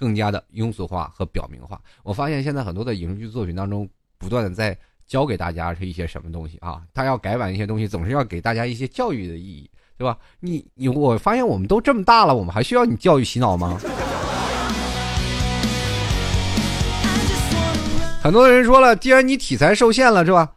[0.00, 1.78] 更加的庸俗化和表明化。
[2.02, 3.86] 我发现现在很多的影视剧作品当中，
[4.16, 4.74] 不断的在
[5.06, 6.80] 教给大家是一些什么东西啊？
[6.94, 10.16] 他要改版一些东西，总是要给大家一些教育的意义，对吧？
[10.40, 13.78] 你你，我发现我们都这么大了，我们还需要你教育洗脑吗？
[18.22, 20.54] 很多人说了，既然你题材受限了，是吧？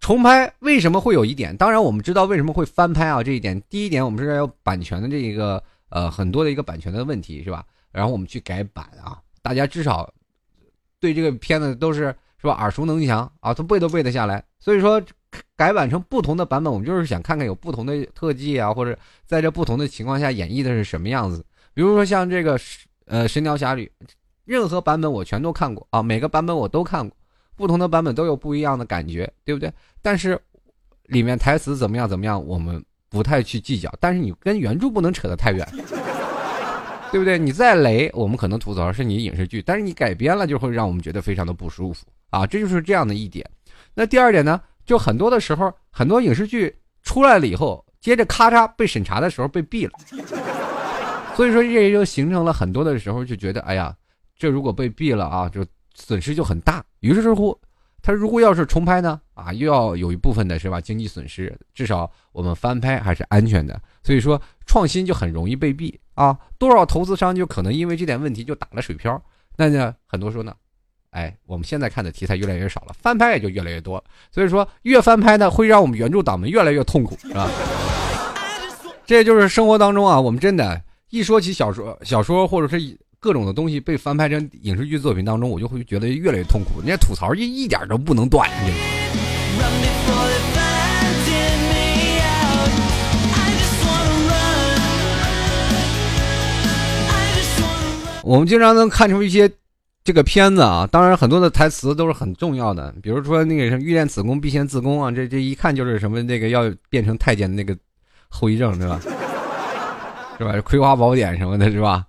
[0.00, 1.56] 重拍为什么会有一点？
[1.56, 3.22] 当然，我们知道为什么会翻拍啊。
[3.22, 7.64] 这一点，第一点，我们是要有版权的这一个呃很多的一个版权的问题，是吧？
[7.92, 10.12] 然后我们去改版啊，大家至少
[10.98, 14.42] 对这个片子都是是吧耳熟能详啊，都背都背得下来。
[14.58, 15.00] 所以说
[15.56, 21.44] 改版成不同的版本，我们就是想看看有不同的特技啊，或者在这不同的情况下演绎的是什么样子。
[21.74, 22.58] 比如说像这个
[23.06, 23.90] 呃《神雕侠侣》，
[24.44, 27.16] 任何版本我全都看过啊，每个版本我都看过。
[27.54, 29.72] 不同的版本都有不一样的感觉，对不对？
[30.00, 30.40] 但是
[31.04, 33.92] 里面台词怎么样怎么样，我们不太去计较。
[34.00, 35.68] 但是你跟原著不能扯得太远，
[37.12, 37.38] 对不对？
[37.38, 42.44] 你再雷，我们可能吐槽是你影视剧，但是你改编了就会让我们觉得非常的不舒服啊！
[42.46, 43.48] 这就是这样的一点。
[43.94, 44.60] 那第二点呢？
[44.84, 49.92] 就很多的时候，很多影视剧出来了以后，接着咔嚓被审查的时候被毙了，
[51.36, 53.94] 所以说这也就形成了很多的时候就觉得，哎呀，
[54.36, 55.64] 这如果被毙了啊，就。
[55.94, 57.56] 损失就很大，于是乎，
[58.00, 60.80] 他如果要是重拍呢，啊，又要有一部分的是吧？
[60.80, 63.78] 经济损失，至少我们翻拍还是安全的。
[64.02, 66.38] 所以说，创新就很容易被毙啊！
[66.58, 69.20] 多少投资商就可能因为这点问题就打了水漂。
[69.56, 70.54] 那呢，很多说呢，
[71.10, 74.02] 哎，我们现在看的题材越来越少了，翻拍也就越来越多。
[74.30, 77.48] 所以说，越翻拍呢，会让我们原著党们越来越痛苦，是吧？
[79.04, 82.98] 这就是生活当中啊，我们真的，一说起小说，小说或者是。
[83.22, 86.80] 各种的东西被翻拍成影视剧作品当中，我就会觉得越来越痛苦。
[86.80, 88.50] 人家吐槽一一点都不能断。
[98.22, 99.50] 我们经常能看出一些
[100.04, 107.76] 这个片子啊，当然很多的台词都是很重要的，比如说那个什么“欲练此功，必先自宫”啊，这这一看就是什么那个要变成太监的那个
[108.28, 109.00] 后遗症，对吧？
[110.38, 110.52] 是吧？
[110.62, 112.04] 《葵花宝典》什么的，是吧？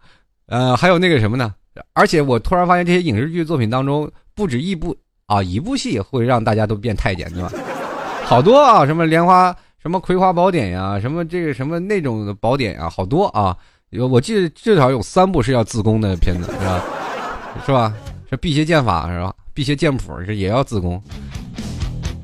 [0.47, 1.53] 呃，还有那个什么呢？
[1.93, 4.95] 而且我突然发现，这些影视剧作品当中，不止一部
[5.25, 7.51] 啊，一部戏会让大家都变太监，对吧？
[8.23, 13.57] 好多啊，什么莲花，什么葵花宝典呀，什么这个什么那种的宝典呀，好多啊。
[13.93, 16.83] 有我记得至少有三部是要自宫的片子，是吧？
[17.63, 17.93] 是吧？
[18.29, 19.31] 这辟邪剑法是吧？
[19.53, 20.99] 辟邪剑谱是也要自宫。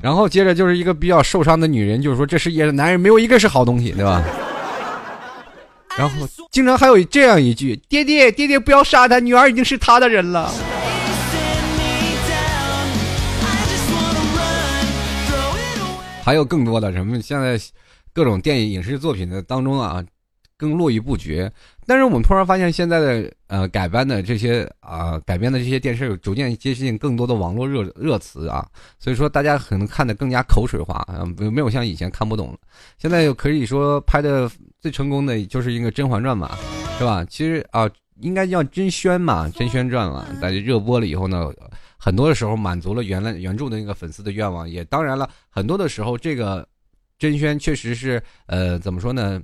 [0.02, 4.20] 然后接着就是一个比较受伤的女人，就是说这世界的男人没有一个是好东西，对吧？
[5.96, 10.52] 然后经常还有这样一句：“爹爹，爹爹不要杀他，女儿已经是他的人了。”
[16.24, 17.22] 还有更多的什么？
[17.22, 17.56] 现在
[18.12, 20.02] 各种电影影视作品的当中啊，
[20.60, 21.50] 更络绎不绝。
[21.86, 28.68] 但是我们突然发现，现在的呃改编的这些啊改编的这些电视，逐渐接近更多的网络热热词啊，
[28.98, 32.56] 所以说大家可能看的更加口水化啊，没有像以前看不懂。
[32.98, 36.54] 现在又可以说拍的最成功的就是一个《甄嬛传》嘛，
[36.98, 37.24] 是吧？
[37.24, 41.50] 其实啊，应该叫《甄轩》嘛，《甄轩传》嘛，大家热播了以后呢，
[41.96, 46.66] 很多的时候满足了原来原著的那个粉丝的愿望，也当然了很多的时候，这个
[47.18, 49.42] 甄轩确实是呃怎么说呢？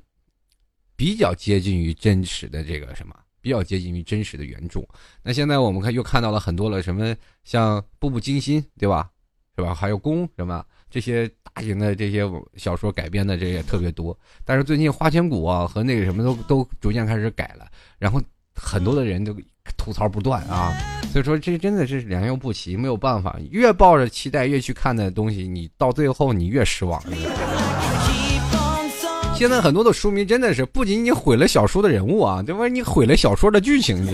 [0.96, 4.80] 比较接近于真实的这个什么，比较接近于真实的原著。
[5.22, 9.11] 那现在我们看又看到了很多了，什么像《步步惊心》，对吧？
[9.56, 9.74] 是吧？
[9.74, 12.22] 还有《宫》什么这些大型的这些
[12.56, 14.18] 小说改编的这也特别多。
[14.44, 17.66] 但是最近《花千骨》啊和那个什么都都逐渐开始改了，
[17.98, 18.20] 然后
[18.54, 19.35] 很多的人都
[19.78, 20.76] 吐槽不断啊。
[21.11, 23.38] 所以说这真的是良莠不齐，没有办法。
[23.50, 27.02] 越抱着期待越去看的东西，你到最后你越失望。
[29.38, 32.66] 现在很多的书迷真的是不仅仅毁了小说的人物啊，对吧？
[32.68, 34.07] 你毁了小说的剧情。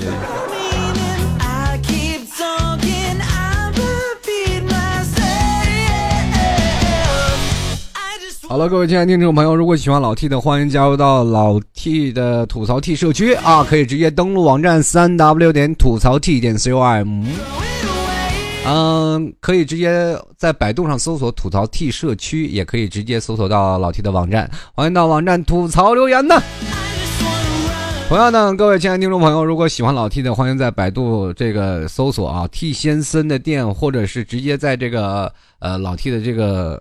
[8.49, 17.25] 好了，各位亲爱的听众朋友，如果喜欢老 T 的，欢迎加入到老 T 的吐槽 T 社区啊，可以直接登录网站三 w 点吐槽 T 点 com。
[18.65, 24.49] 嗯，可以直接在百度上搜索“吐槽 T 社区”，也可以直接搜索到老 T 的网站。
[24.73, 26.41] 欢迎到网站吐槽留言呢。
[28.09, 36.81] 同样呢，各位亲爱的听众朋友，如果喜欢老 T 的，欢迎在百度这个搜索啊 “T 先生的店”，或者是直接在这个呃老 T 的这个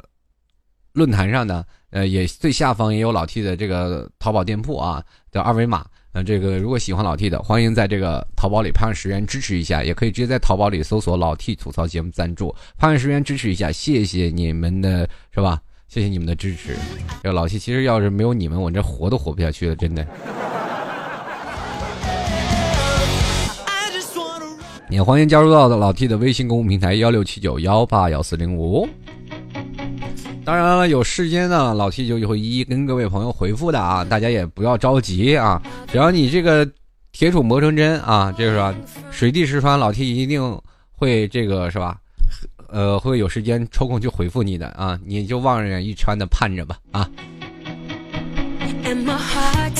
[0.94, 5.84] 论坛上呢，呃也最下方也有老 T 的这个淘宝店铺啊的二维码。
[6.14, 15.62] 那这个如果喜欢老 T 的，欢迎在这个淘宝里拍上十元支持一下，也可以直接在淘宝里搜索“老 T 吐槽节目赞助”，拍上十元支持一下，谢谢你们的是吧？
[15.88, 16.76] 谢谢你们的支持。
[17.24, 20.06] 这个老 T 其实要是没有你们，我这活都活不下去了，真的。
[24.90, 28.86] 也欢迎加入到老 T 的微信公众平台幺六七九幺八幺四零五。
[30.52, 36.70] 当然了，有时间呢，老 T 就会一一跟各位朋友回复的啊，大家也不要着急啊，只要你这个
[37.14, 38.76] 铁杵磨成针啊，这个
[39.12, 40.60] 水滴石穿，老 T 一定
[40.92, 41.96] 会这个是吧？
[42.68, 47.10] 呃，会有时间抽空去回复你的啊，你就望眼欲穿的盼着吧啊。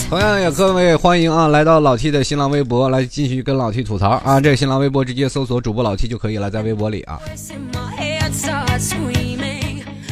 [0.10, 7.20] 同样也各位欢迎啊，来到老 T 的新浪微博来继续跟老 T 吐槽啊，这个新浪微博直接搜索主播老 T 就可以了，在微博里啊。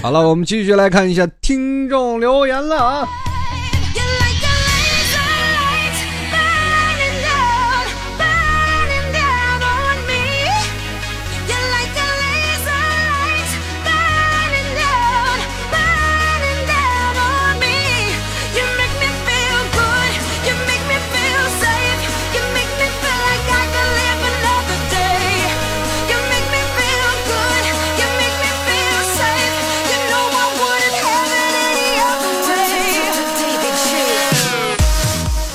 [0.01, 3.07] 好了，我们继续来看一下听众留言了啊。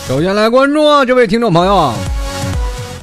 [0.06, 1.94] 首先来关注啊，这位听众朋友，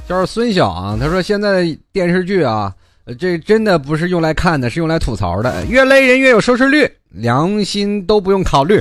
[0.08, 2.72] 叫孙晓啊，他说现在电视剧啊，
[3.20, 8.80] 这真的不是用来看的，是用来吐槽的，越雷人越有收视率，良心都不用考虑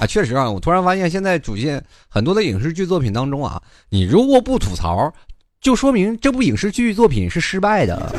[0.00, 0.06] 啊。
[0.06, 3.60] 确实啊，我突然发现现在主线很多的影视剧作品当中啊，
[3.90, 5.12] 你如果不吐槽，
[5.60, 8.10] 就说明这部影视剧作品是失败的。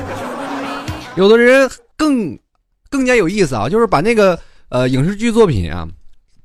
[1.16, 1.68] 有的人
[1.98, 2.38] 更
[2.92, 5.88] 更加有意思啊，就是把那个呃影视剧作品啊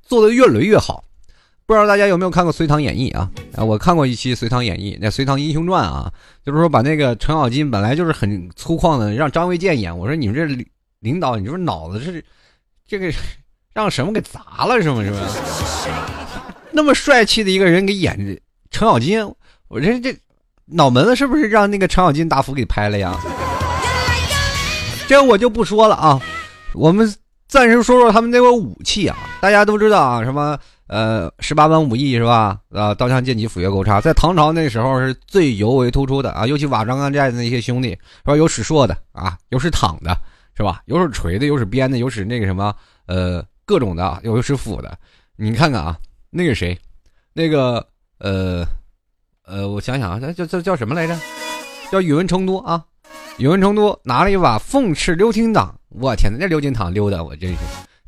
[0.03, 1.05] 做的越雷越好。
[1.67, 3.31] 不知道大家有没有看过《隋唐演义》啊？
[3.57, 6.13] 啊，我看过一期《隋唐演义》，那《隋唐英雄传》啊，
[6.45, 9.97] 就是说把那个程咬金本来就是很粗犷的，让张卫健演。
[9.97, 10.45] 我说你们这
[11.01, 12.23] 领导，你说脑子是
[12.87, 13.11] 这个
[13.73, 15.03] 让什么给砸了是吗？
[15.03, 15.19] 是吧？
[16.71, 18.39] 那么帅气的一个人给演
[18.71, 19.25] 程咬金，
[19.69, 20.15] 我这这
[20.67, 23.19] 脑门子是不是让那个程咬金大夫给拍了呀？
[25.09, 26.21] 这我就不说了啊，
[26.75, 27.15] 我们
[27.49, 30.59] 暂时说说他们那个武器啊，大家都知道啊，什么？
[30.87, 32.61] 呃，十八般武艺是吧？
[32.71, 36.47] 啊，刀枪剑戟斧钺钩叉，在唐朝那时候是最尤为突出的啊。
[36.47, 38.37] 尤其瓦岗岗寨的那些兄弟，是吧？
[38.37, 40.15] 有使槊的啊，有使躺的，
[40.57, 40.83] 是吧？
[40.87, 42.75] 有使锤的，有使鞭的，有使那个什么，
[43.07, 44.99] 呃，各种的，有使斧的。
[45.37, 45.99] 你看看啊，
[46.31, 46.79] 那个谁，
[47.33, 47.87] 那个
[48.19, 48.67] 呃
[49.47, 51.19] 呃，我想想啊，叫叫叫什么来着？
[51.91, 52.85] 叫宇文成都啊。
[53.39, 57.57] 宇文成都拿了一把凤翅鎏金党，我天哪，那鎏金党溜的，我真是。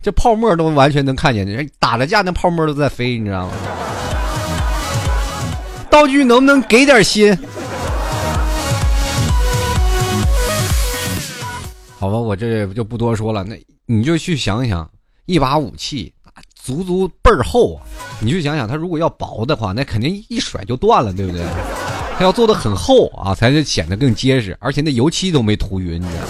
[0.06, 3.52] 这泡沫都完全能看见，人打了架那泡沫都在飞，你知道吗？
[5.90, 7.36] 道具能不能给点心？
[11.98, 13.42] 好吧，我这就不多说了。
[13.42, 14.88] 那你就去想想，
[15.24, 16.14] 一把武器，
[16.54, 17.82] 足足倍儿厚啊！
[18.20, 21.42] 你就想想，它如果要薄的话，那肯定一甩就断了，对不对？
[22.16, 26.28] 它要做的很厚啊，才能显得更结实，而且那油漆都没涂匀，你知道吗？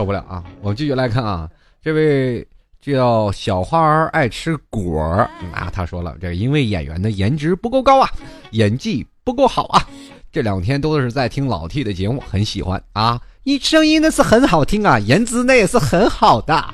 [0.00, 0.42] 受不了啊！
[0.62, 1.46] 我们继续来看啊，
[1.82, 2.46] 这位
[2.80, 8.08] 叫小花儿爱吃果儿啊，他说了，这因为演员的颜值不够高啊，
[8.52, 9.86] 演技不够好啊。
[10.32, 13.20] 这两天都是在听老 T 的节目，很喜欢啊！
[13.42, 16.64] 你声音那是很好听啊，颜值那也是很好的。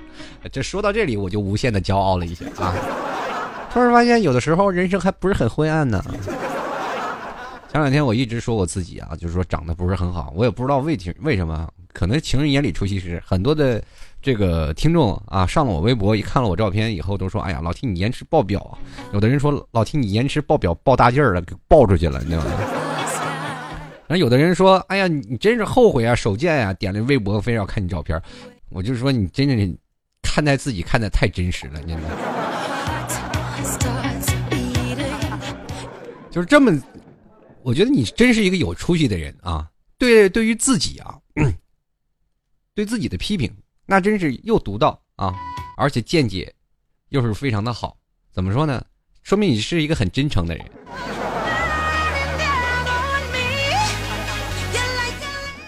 [0.53, 2.72] 这说到这里，我就无限的骄傲了一下啊！
[3.72, 6.01] 突然发现，有的时候人生还不是很灰暗呢。
[7.72, 13.22] 前两天我一直说我自己啊，就是说长得不是很好，我也不知道为情为什么，可能情人眼里出西施。
[13.24, 13.82] 很多的
[14.20, 18.76] 这个听众啊，上了我微博，一看了我照片以后，都说：“哎呀，老 T 你颜值爆表啊！”
[19.14, 22.51] 有的人说：“老 T 你颜值爆表，爆大劲儿了，给爆出去了，你知道吗？”
[24.07, 26.70] 然后有的人说：“哎呀，你真是后悔啊，手贱呀！
[26.74, 28.20] 点了微博，非要看你照片。”
[28.68, 29.78] 我就说：“你真的
[30.20, 32.09] 看待自己看的太真实了，你知道吗。”
[36.30, 36.78] 就是这么，
[37.62, 39.66] 我觉得你真是一个有出息的人啊！
[39.97, 41.16] 对，对于自己啊，
[42.77, 43.51] 对自己的批评，
[43.87, 45.33] 那真是又独到啊，
[45.79, 46.55] 而且见解
[47.09, 47.97] 又是非常的好。
[48.31, 48.85] 怎么说呢？
[49.22, 50.70] 说明你是一个很真诚的人。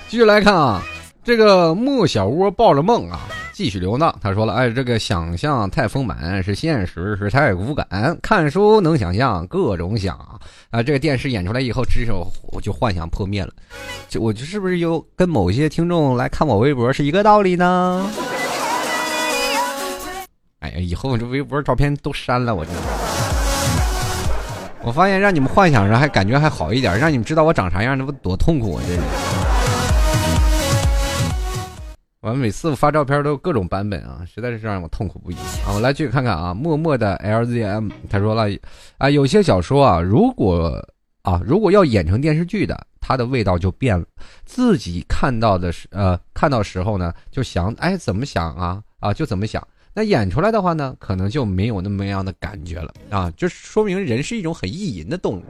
[0.06, 0.82] 继续来看啊，
[1.24, 3.26] 这个莫小窝抱着梦啊，
[3.58, 4.16] 继续流浪。
[4.22, 8.16] 他说了：“哎，这个想象太丰满，是现实是太骨感。
[8.22, 10.16] 看书能想象各种想
[10.70, 13.50] 啊，这个电视演出来以后，只手我就幻想破灭了。
[14.08, 18.08] 就我就是不是有跟某些听众来看我微博是一个道理呢？
[20.60, 22.70] 哎呀，以后这微博照片都删了，我这。
[24.82, 28.82] 我发现让你们幻想着还感觉还好一点，让你们知道我长啥样，那不多痛苦啊！
[28.86, 29.00] 这是。”
[32.20, 35.70] 我们每次发照片都有各种版本啊，实在是让我痛苦不已啊！
[35.72, 38.48] 我来继续看看啊，默默的 LZM 他说了
[38.96, 40.84] 啊，有些小说啊，如果
[41.22, 44.04] 啊如果要演成电视剧的，它的味道就变了。
[44.44, 49.64] 自己看到的时呃看到时候呢，就想哎怎么想啊啊就怎么想。
[49.94, 55.42] 那演出来的话呢，可能就没有那么样的感觉了啊，就说明人是一种很意淫的动物。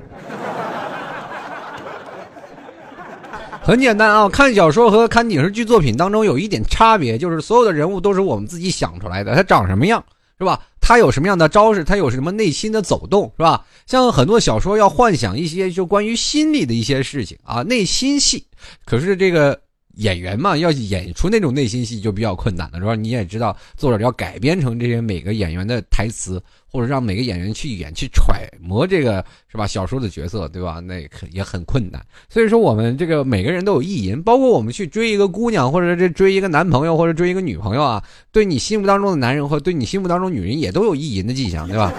[3.68, 9.34] 很简单啊，看小说和看影视剧作品当中有一点差别，就是所有的人物都是我们自己想出来的。
[9.34, 10.02] 他长什么样，
[10.38, 10.58] 是吧？
[10.80, 11.84] 他有什么样的招式？
[11.84, 13.66] 他有什么内心的走动，是吧？
[13.84, 18.46] 像很多小说要幻想一些就关于心理的一些事情啊，内心戏。
[18.86, 19.60] 可是这个。
[19.98, 22.94] 演员嘛，要演出那种内心戏就比较困难了，是吧？
[22.94, 26.40] 你也知道，作者要改编成这些每个演员的台词，
[26.70, 29.66] 或者让每个演员去演、去揣摩这个，是吧？
[29.66, 30.78] 小说的角色，对吧？
[30.78, 31.00] 那
[31.32, 32.00] 也很困难。
[32.28, 41.92] 所以说，我们这个每个人都有意淫，包括我们去追一个姑娘，或者这追一个男朋友，或者追一个女朋友啊，对你心目当中的男人，或对你心目当中女人，也都有意淫的迹象，对吧？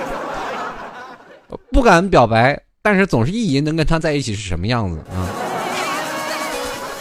[1.70, 5.28] 不敢表白，但是总是意淫能跟他在一起是什么样子啊？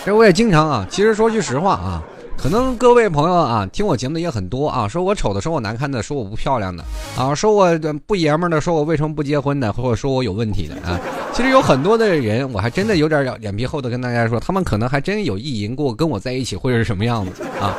[0.09, 2.02] 这我也经常啊，其实说句实话啊，
[2.34, 6.82] 可能各位朋友啊听我节目的也很多啊，说我丑的，说我难看的，说我不漂亮的
[7.14, 10.98] 啊，说我不爷们的，说我为什么不结婚的，或者说我有问题的啊。
[11.34, 17.76] 其实有很多的人，我还真的有点脸皮厚的跟大家说，他们可能还真有意淫过跟我在一起会是什么样子啊。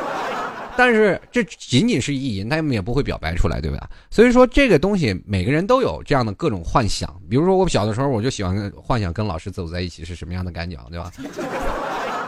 [0.76, 3.90] 但是这仅仅是意淫，他们也不会表白出来，对吧？
[4.08, 11.10] 所以说这个东西每个人都有这样的各种幻想，比如说我小的时候我就喜欢幻想跟老师走在一起是什么样的感觉，对吧？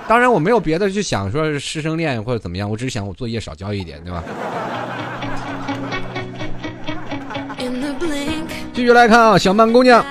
[0.08, 4.22] 当然我没有别的去想，说是师生恋或者怎么样，我只是想我作业少交一点，对吧？
[8.74, 10.04] 继续来看啊，小曼姑娘，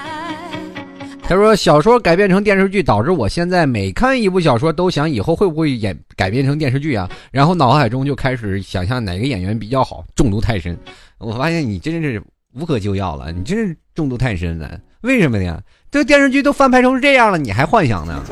[1.24, 7.10] 她说小说改编成电视剧，导致我现在每看一部小说都想以后会不会演改编成电视剧啊？
[7.32, 10.78] 然后脑海中就开始想象哪个演员比较好，中毒太深。
[11.18, 12.22] 我发现你真是
[12.54, 14.80] 无可救药了，你真是中毒太深了。
[15.02, 15.60] 为什么呢？
[15.90, 18.24] 这电视剧都翻拍成这样了，你还幻想呢？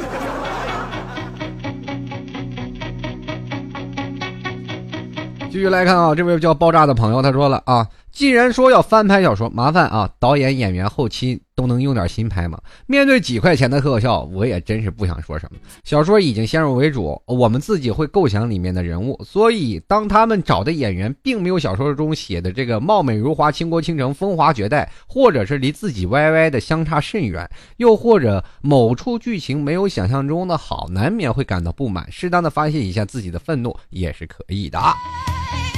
[5.52, 12.60] 继续来看啊，这位叫爆炸的朋友他说了啊，既然说要翻拍小说，麻烦啊，导演、演员、后期都能用点心拍吗？
[12.86, 15.58] 面对几块钱的特效，我也真是不想说什么。
[15.84, 34.94] 小说已经先入为主，我们自己会构想里面的人物，所以当他们找的演员并没有小说中写的这个貌美如花、倾国倾城、风华绝代，或者是离自己歪歪的相差甚远，又或者某处剧情没有想象中的好，难免会感到不满，适当的发泄一下自己的愤怒也是可以的啊。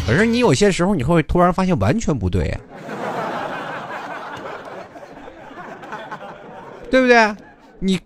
[0.05, 2.59] 可是你有些时候你会突然发现完全不对呀，
[6.89, 7.35] 对不对？
[7.79, 7.99] 你，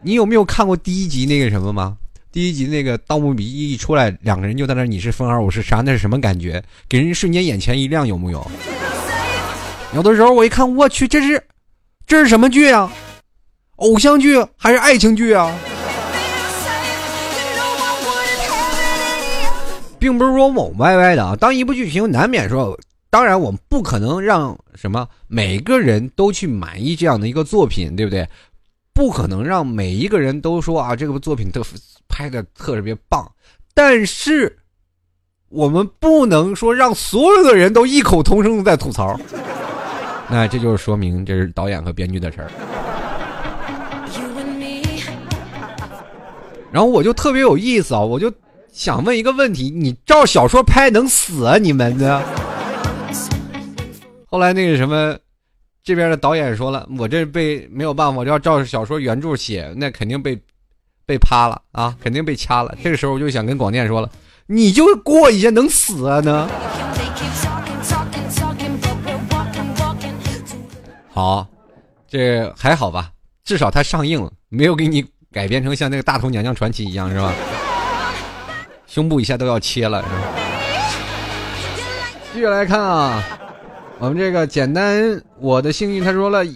[0.00, 1.96] 你有没有看过第一集那个什么吗？
[2.30, 6.62] 第一集那个《盗墓笔记》一出来，两个人就在那你是风儿，我是沙，那是什么感觉？
[6.88, 8.44] 给人瞬间眼前一亮，有木有？
[9.94, 11.42] 有的时候我一看，我去，这是
[12.06, 12.92] 这是什么剧啊？
[13.76, 15.52] 偶像剧还是爱情剧啊？
[20.04, 21.34] 并不是说我歪歪的啊。
[21.34, 22.78] 当一部剧情难免说，
[23.08, 28.28] 当然我们不可能让什么每个人都去满意这样的一个作品，对不对？
[28.92, 31.62] 不可能让每一个人都说啊，这个作品特
[32.06, 33.26] 拍的特别棒。
[33.72, 34.58] 但是
[35.48, 39.18] 我们不能说让所有的人都异口同声的在吐槽。
[40.28, 42.50] 那这就是说明这是导演和编剧的事儿。
[46.70, 48.30] 然后我就特别有意思啊，我就
[48.74, 51.56] 想问一个问题：你照小说拍能死啊？
[51.58, 52.20] 你们呢？
[54.26, 55.16] 后来那个什么，
[55.84, 60.36] 这边的导演说了，我这被没有办法，我要照小说原著写，那肯定被
[61.06, 62.76] 被趴了啊，肯定被掐了。
[62.82, 64.10] 这个时候我就想跟广电说了，
[64.46, 66.50] 你就过一下能死啊呢？
[71.12, 71.46] 好，
[72.08, 73.12] 这还好吧？
[73.44, 75.06] 至少它上映了，没有给你。
[75.30, 77.32] 改编成像那个《大头娘娘传奇》一样是吧？
[78.94, 80.22] 胸部一下都要切了是吧？
[82.32, 83.20] 继续来看啊，
[83.98, 86.46] 我们这个简单，我的幸运他说了，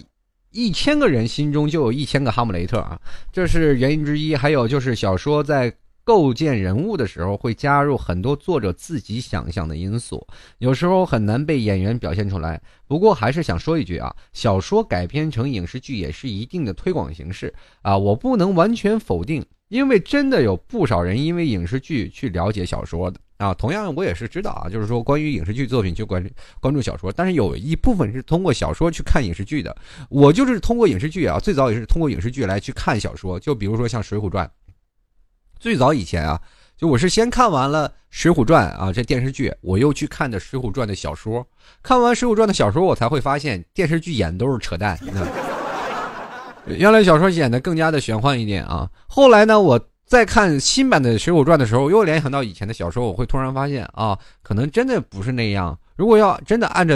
[0.51, 2.97] 一千个人心中就有一千个哈姆雷特啊，
[3.29, 4.37] 这是原因之一。
[4.37, 5.73] 还有就是小说在。
[6.05, 10.25] 构建人物的时候，会加入很多作者自己想象的因素，
[10.57, 12.59] 有时候很难被演员表现出来。
[12.87, 23.53] 不过还是想说一句啊，小说改编成影视剧也是一定的推广形式啊，我不能完全否定，因为真的有不少人因为影视剧去了解小说的啊。
[23.53, 29.75] 同样，我也是知道啊，就是说关于影视剧作品去关关注小说，但是有一部分是通过小说去看影视剧的。
[30.09, 34.45] 我就是通过影视剧啊，最早也是通过影视剧来去看小说，就比如说像《水浒传》。
[35.59, 36.41] 最早以前啊，
[36.77, 41.45] 就我是先看完了《水浒传》啊这电视剧，我又去看的《水浒传》的小说。
[41.83, 44.97] 看完《水浒传》的小说，我才会发现电视剧演的都是扯淡。
[46.65, 48.89] 原来小说演的更加的玄幻一点啊。
[49.07, 55.77] 后来呢，我在看新版的《水浒传》的时候，又联想到以前的小说，我会突然发现啊，可能真的不是那样。
[55.95, 56.95] 如果要真的按照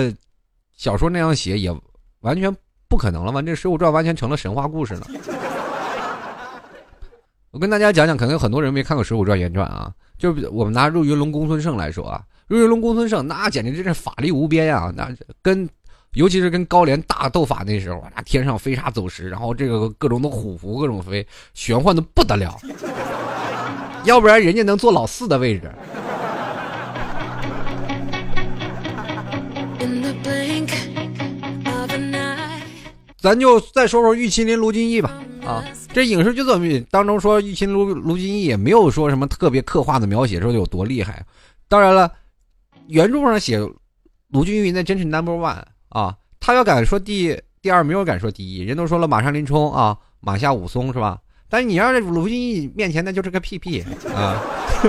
[0.75, 1.75] 小说那样写，也
[2.21, 2.55] 完全
[2.87, 3.41] 不可能了嘛。
[3.41, 5.07] 这《水浒传》完全成了神话故事了。
[7.51, 9.91] 我跟大家讲讲，可能很多人没看过《水浒传》原传啊。
[10.17, 14.91] 就我们拿入云龙公孙胜来说啊，入云龙公孙胜那简直真是法力无边啊！
[14.95, 15.09] 那
[15.41, 15.67] 跟
[16.13, 22.55] 尤其是跟高连大斗法那时候，那天上飞沙走石，然后这个各种的虎符各种飞，玄幻的不得了。
[24.05, 25.71] 要不然人家能坐老四的位置。
[33.17, 35.63] 咱就再说说玉麒麟卢俊义吧，啊。
[35.93, 41.25] 这影视剧作品当中说，玉麒卢卢俊义也没有说什么特别刻画的描写，说有多厉害。
[41.69, 42.11] 当然了，
[42.87, 43.57] 原著上写
[44.29, 45.63] 卢俊义那真是 number one
[45.93, 48.63] 啊，他要敢说第第二，没有敢说第一。
[48.63, 51.19] 人都说了，马上林冲啊，马下武松是吧？
[51.47, 53.81] 但是你要是卢俊义面前，那就是个屁屁
[54.13, 54.41] 啊！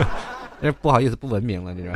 [0.62, 1.92] 这不好意思，不文明了，这是。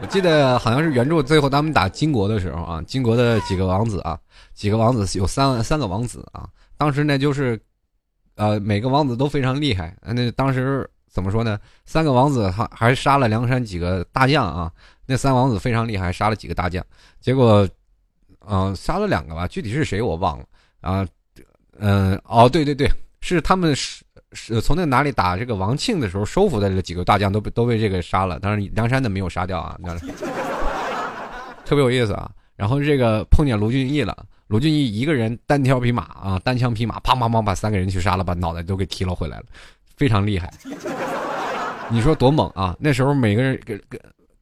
[0.00, 4.16] 我记得好像是原著最后他们打金国的时候啊，金国的几个王子啊。
[4.54, 7.60] 几个王子有三三个王子啊，当时呢就是，
[8.36, 9.96] 呃，每个王子都非常厉害。
[10.02, 11.58] 那当时怎么说呢？
[11.84, 14.70] 三个王子还还杀了梁山几个大将啊。
[15.10, 16.84] 那三王子非常厉害，杀了几个大将。
[17.18, 17.66] 结果，
[18.46, 20.44] 嗯，杀了两个吧，具体是谁我忘了
[20.82, 21.08] 啊。
[21.78, 22.86] 嗯，哦，对对对，
[23.22, 29.78] 是他们是是从那哪里打这个王庆的时候收服的这几个大将都被都被这个杀了，当然梁山的没有杀掉啊。
[31.64, 32.30] 特别有意思啊。
[32.54, 34.26] 然后这个碰见卢俊义了。
[34.46, 39.44] 卢俊义一个人单挑匹马啊，单枪匹马，砰砰砰把三个人去杀了，把脑袋都给提了回来了，
[39.96, 40.52] 非常厉害。
[41.90, 42.76] 你说多猛啊！
[42.78, 43.98] 那时候每个人跟跟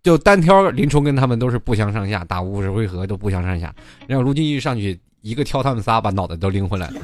[0.06, 3.74] 就单挑林冲跟他们都是不相上下，打五十回合都不相上下。
[4.06, 7.00] 然后卢俊义上去一个挑他们仨，把脑袋都拎回来了。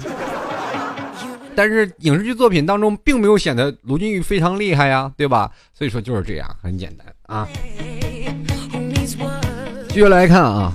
[1.57, 5.51] 但是影视剧作品当中并没有显得卢俊义非常厉害呀，对吧？
[5.75, 7.49] 所以说就是这样，很简单啊。
[9.89, 10.73] 继续来看啊。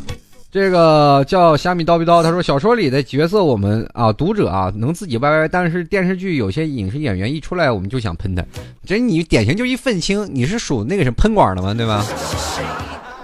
[0.50, 8.42] 这个叫虾米叨逼叨，他说小说里的角色我们啊读者啊能自己歪歪，但是电视剧有些影视演员一出来我们就想喷他，
[8.86, 11.74] 这你典型就一愤青，你是属那个什么喷管的吗？
[11.74, 12.04] 对吧？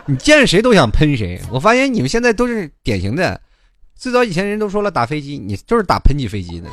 [0.06, 3.40] 你见谁都想喷谁，我发现你们现在都是典型的，
[3.96, 6.68] 最早以前人都说了打飞机，你就是打喷气飞机的，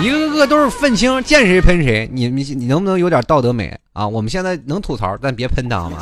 [0.00, 4.06] 一个个都是愤青，见谁喷谁，你你你能不能有点道德美啊？
[4.06, 5.98] 我们现在能吐槽，但别喷他好吗？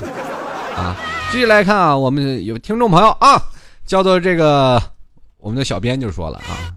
[0.76, 0.96] 啊，
[1.30, 3.42] 继续来看啊，我们有听众朋友啊，
[3.84, 4.80] 叫做这个
[5.38, 6.74] 我们的小编就说了啊，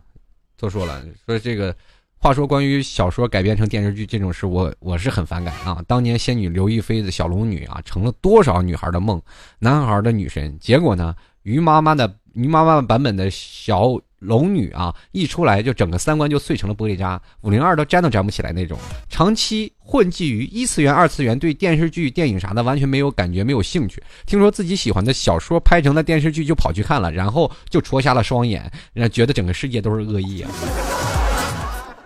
[0.58, 1.76] 都说了，说这个
[2.18, 5.82] 话说关于小说改编成电视剧这种事，我我是很反感啊。
[5.88, 9.22] 当年仙女刘亦菲的小龙女啊，成了多少女孩的梦，
[9.60, 10.58] 男孩的女神。
[10.60, 13.98] 结果呢，于妈妈的泥妈妈版本的小。
[14.24, 18.80] 龙女啊，一出来就整个三观就碎成了玻璃渣，五零二都粘都粘不起来那种。
[19.10, 24.02] 长期混迹于一次元、二次元，对电视剧、电影啥的完全没有感觉，没有兴趣。
[24.26, 28.72] 听说自己喜欢的小说拍成了电视剧，就跑去看了，然后就戳瞎了双眼，
[29.12, 30.50] 觉得整个世界都是恶意啊！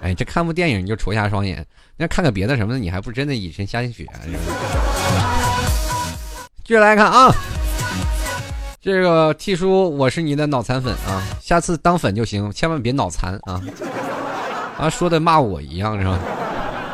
[0.02, 1.64] 哎，这看部电影你就戳瞎双眼，
[1.98, 4.18] 那看个别的什么的，你还不真的以身相许啊？
[6.64, 7.32] 继续来看啊。
[8.80, 13.60] 这个 T 叔，我是你的脑残粉啊，下次当粉就行，千万别脑残啊！
[14.78, 16.20] 啊，说的骂我一样是吧？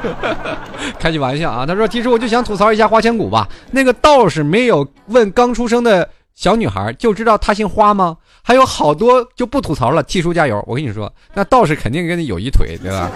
[0.97, 3.47] 开句玩笑啊，他说 T 叔，我就想吐槽一下花千骨吧。
[3.71, 8.17] 那个道士没有问刚出生的小女孩就知道她姓花吗？
[8.41, 10.63] 还有好多就不吐槽了，T 叔加油！
[10.65, 13.11] 我跟你说，那道士肯定跟你有一腿，对吧？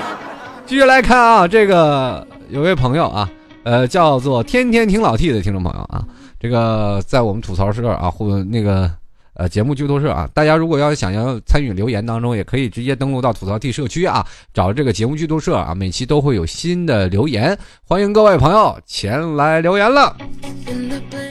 [0.66, 3.28] 继续来看啊，这个有位朋友啊，
[3.64, 6.04] 呃，叫做天天听老 T 的听众朋友啊。
[6.42, 8.90] 这个在我们吐槽社啊，或那个
[9.34, 20.16] 呃节目剧透社啊，大家如果要想要参与留言当中，也可以直接登录到吐槽 T 社区啊，找这个节目剧透社啊，每期都会有新的留言，欢迎各位朋友前来留言了。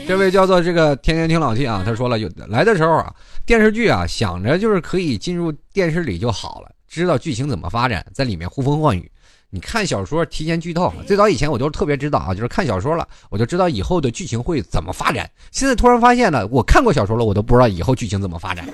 [0.08, 9.12] 这位叫做这个天天听老 T 啊，他说了，有来的时候啊，电视剧啊，想着就是可以进入电视里就好了，知道剧情怎么发展，在里面呼风唤雨。
[9.54, 15.30] 你看小说提前剧透，最早以前我都特别知道啊，就是看小说了，我就知道以后的剧情会怎么发展。
[15.50, 18.66] 现在突然发现了，我看过小说了，我都不知道以后剧情怎么发展，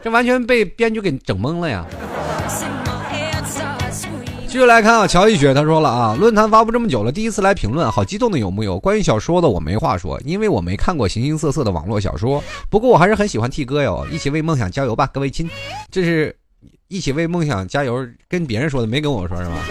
[0.00, 1.84] 这完全被编剧给整懵了呀。
[4.46, 8.78] 继续来看啊，乔一雪他说了啊，论坛发布这么久了，第一次来评论，好激动的有木有？
[8.78, 15.50] 关于小说的我没话说，因为我没看过形形色色的网络小说，不过我还是很喜欢 T 哥哟，一起为梦想加油吧，各位亲，
[15.90, 16.36] 这是。
[16.88, 19.64] 一起为梦想加油，跟别人说的，没跟我说是吧？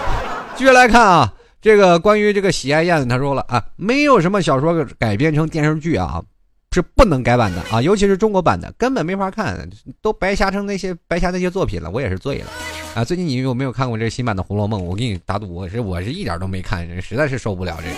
[0.56, 6.22] 继续来看啊，这个关于这个喜爱燕子，他说了啊，没有什么小说改编成电视剧啊，
[6.70, 9.68] 是不能改版的啊，尤其是中国版的，根本没法看，
[10.00, 12.46] 都白瞎成那些白瞎那些作品了，我也是醉了
[12.94, 13.04] 啊！
[13.04, 14.80] 最近你有没有看过这新版的《红楼梦》？
[14.84, 17.96] 我给你打赌，我是我是一点都没看，实在是受不了这个。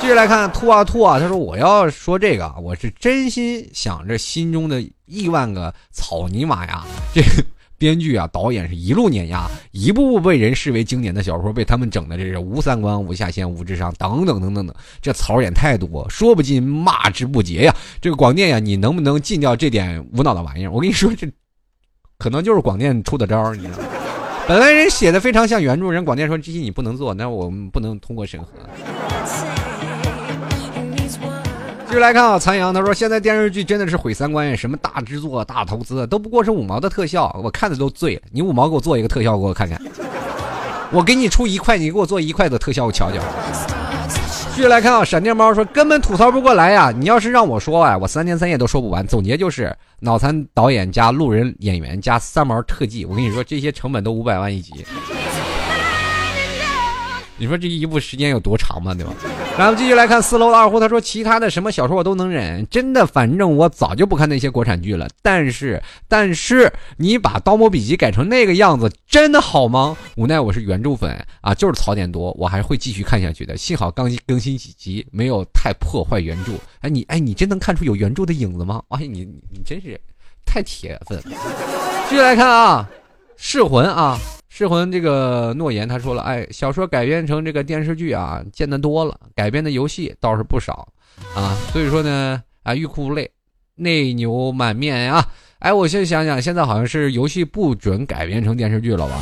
[0.00, 7.22] 继续来看吐啊吐啊，他说我要说这个，我是真心想着心中的亿万个草泥马呀，这。
[7.78, 17.74] 编剧啊，导演是一路碾压，一部部被人视为经典的小说被他们整的这是无三观、无下限、无智商等等等等等，这槽点太多，说不尽，骂之不竭呀！
[18.00, 20.70] 这个广电呀，你能不能禁掉这点无脑的玩意儿？
[20.70, 21.28] 我跟你说，这
[22.18, 23.84] 可能就是广电出的招儿，你知道吗？
[24.48, 28.48] 本来人写的非常像原著，人广电说这些你不能做，那我们不能通过审核。
[31.96, 38.22] 继续来看啊，残阳他说现在电视剧真的是毁三观，什么大制作、大投资都不过是五毛的特效，我看的都醉了。
[38.30, 39.80] 你五毛给我做一个特效给我看看，
[40.92, 43.18] 我给你出一块，你给我做一块的特效我瞧瞧。
[44.54, 49.06] 继续来看啊，闪电猫说根本吐槽不过来呀，你要是让我说啊，我三天三夜都说不完。
[49.06, 54.84] 总结就是脑残导演加路人演员加三毛特技，我跟你说这些成本都五百万一集。
[57.38, 59.14] 你说这一部时间有多长嘛，对吧？
[59.58, 65.08] 然后继续来看四楼的二胡，他说其他的什么小说我都能忍，真的，反正我早就不看那些国产剧了。
[65.22, 69.96] 但是，但是你把《盗墓笔记》改成那个样子，真的好吗？
[70.16, 73.56] 无奈我是原著粉啊，就是槽点多，我还会继续看下去的。
[73.56, 76.52] 幸好刚更新几集，没有太破坏原著。
[76.80, 78.82] 哎，你哎，你真能看出有原著的影子吗？
[78.90, 79.98] 哎，你你真是
[80.44, 81.24] 太铁粉了。
[82.10, 82.86] 继续来看啊，
[83.38, 84.18] 噬魂啊。
[84.56, 90.88] 噬魂这个诺言，他说了，哎，小说改编成这个电视剧啊，见得多了，改编的游戏倒是不少，
[91.34, 93.30] 啊，所以说呢，啊，欲哭无泪，
[93.74, 95.22] 内牛满面啊，
[95.58, 99.14] 哎，我现在想想，现在好像是游戏不准改编成电视剧了吧？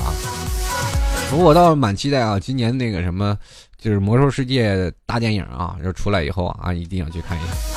[1.31, 3.37] 不过我倒是蛮期待啊，今年那个什么，
[3.77, 7.74] 就是魔兽世界大电影啊，就出来以后啊，一定要去看一下。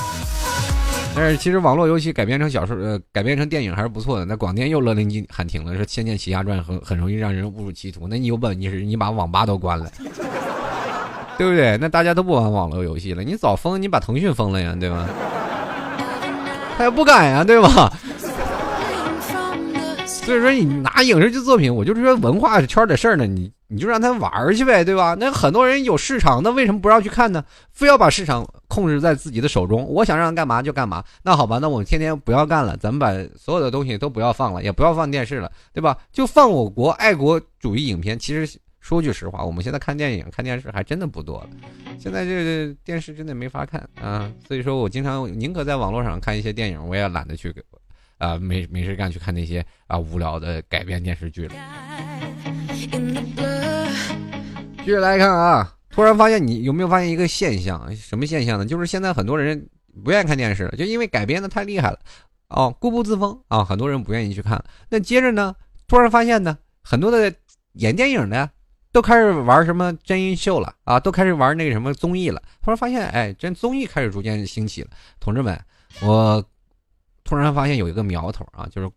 [1.20, 4.26] 但是其实网络游戏改编成小说，呃，改编成电影还是不错的。
[4.26, 8.08] 那广电又勒令你喊停了，说《仙剑奇侠传》很很容易让人误入歧途。
[8.08, 9.90] 那你有本事，你把网吧都关了，
[11.36, 11.76] 对不对？
[11.80, 15.10] 那大家都不玩网络游戏了，你早封，你把腾讯封了呀，对吧？
[16.78, 17.92] 他也不敢呀，对吧？
[20.06, 25.16] 所以说你拿影视剧作品，我就是说文化圈的事儿呢，你你就让他玩去呗，对吧？
[25.20, 27.44] 那很多人有市场，那为什么不让去看呢？
[27.72, 29.86] 非要把市场控制在自己的手中？
[29.86, 31.04] 我想让干嘛就干嘛。
[31.24, 35.98] 那好吧，那我们天天不要干了，咱们把所有的东西都不要放了，也不要放电视了，对吧？
[36.12, 38.18] 就放我国爱国主义影片。
[38.18, 41.50] 其实说句实话，我们现在看电影、看电视还真的不多了。
[42.00, 47.54] 现在这个电视真的没法看啊，所以说我经常宁可在网络上看一些电影，我也懒得去
[48.18, 51.56] 啊没没事干去看那些啊无聊的改编电视剧了。
[54.88, 57.94] 继续来看啊，突然发现你有没有发现一个现象？
[57.94, 58.66] 什么现象呢？
[58.66, 59.68] 就是现在很多人
[60.02, 62.00] 不愿意看电视了，就因为改编的太厉害了，
[62.48, 64.64] 哦，固步自封啊，很多人不愿意去看。
[64.88, 65.54] 那接着呢，
[65.88, 67.36] 突然发现呢，很多的
[67.74, 68.50] 演电影的
[68.94, 72.42] 都开始玩什么真人秀了啊，都开始玩那个什么综艺了。
[72.64, 74.90] 突然发现，哎，真综艺开始逐渐兴起了。
[75.20, 75.60] 同志们，
[76.02, 76.42] 我
[77.26, 78.90] 突然发现有一个苗头啊，就是。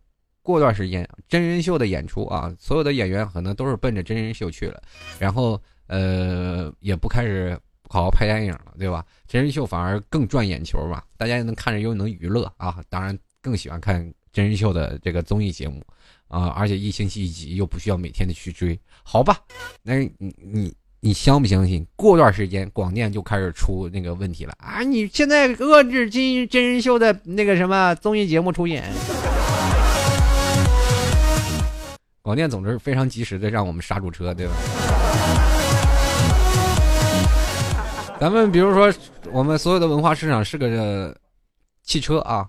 [0.43, 4.81] 过段时间，真人秀的演出啊，所有的演员可能都是奔着真人秀去了，
[5.19, 5.61] 然后
[5.91, 9.05] 呃，也不开始好好拍电影了，对吧？
[9.27, 15.83] 真人秀反而更赚眼球吧，大家也能看着又能娱乐啊，当然更喜欢看真人秀的这个综艺节目
[16.29, 19.37] 啊，而且一星期一集，又不需要每天的去追，好吧？
[19.83, 21.85] 那你你你相不相信？
[21.97, 24.81] 过段时间广电就开始出那个问题了啊！
[24.83, 28.89] 你现在遏制真真人秀的那个什么综艺节目出演。
[32.21, 34.53] 广电总是非常及时的让我们刹住车，对吧？
[38.21, 38.93] 咱们比如说，
[39.31, 41.15] 我们所有的文化市场是个
[41.83, 42.47] 汽车啊，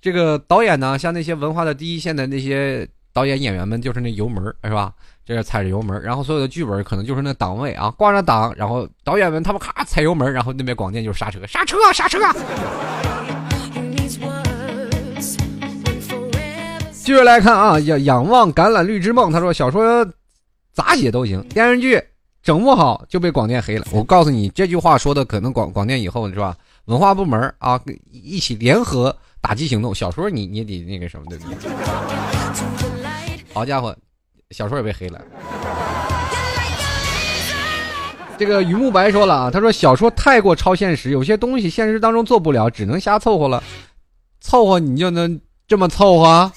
[0.00, 4.92] 这个导演呢，像那些文化的第一线的那些导演演员们，就是那油门是吧？
[5.26, 12.20] 这是踩着油门，然后所有的剧本可能就是那档位啊，挂着档，然后导演们他们咔踩油门，然后那边广电就刹车，刹车，刹车。
[16.92, 19.32] 继续来看啊，仰仰望橄榄绿之梦。
[19.32, 20.06] 他说小说
[20.72, 22.00] 咋写都行，电视剧
[22.42, 23.86] 整不好就被广电黑了。
[23.92, 26.56] 我告诉你，这句话说的可能广广电以后是吧？
[26.86, 27.78] 文化部门啊，
[28.10, 29.94] 一起联合打击行动。
[29.94, 31.38] 小说你你得那个什么的。
[33.52, 33.94] 好家伙，
[34.50, 35.20] 小说也被黑了。
[38.38, 43.62] 这个雨木白说了啊，他说小说太过超现实，有些东西现实当中做不了，只能瞎凑合了。
[44.40, 46.50] 凑合你就能这么凑合？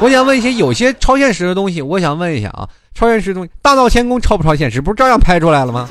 [0.00, 4.80] 我想问一些有些超现实的东西，我想问一下啊，超现实东西，大闹天宫超不超现实？
[4.80, 5.88] 不是照样拍出来了吗？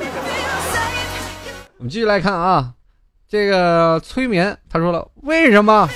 [1.78, 2.74] 我们继续来看啊，
[3.28, 5.90] 这个催眠他说了，为什么？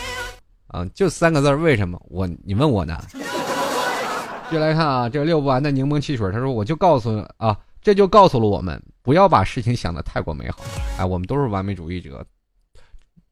[0.68, 1.98] 啊，就三个字，为什么？
[2.10, 2.98] 我你问我呢？
[3.14, 10.58] 继续来看啊，这个六不完的柠檬汽水，他说我就告诉啊，这就告诉了我们，不要把事情想的太过美好。
[10.98, 12.26] 哎，我们都是完美主义者。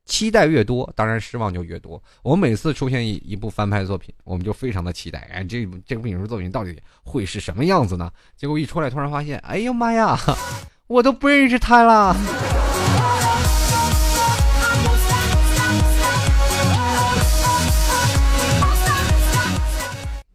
[0.06, 2.02] 期待越多，当然失望就越多。
[2.22, 8.12] 我们每次出现一一部翻拍作品，我们就非常的期待，哎，这部这部影视作品到底会是什么样子呢？
[8.38, 10.16] 结果一出来，突然发现，哎呦妈呀，
[10.88, 12.16] 我都不认识他了。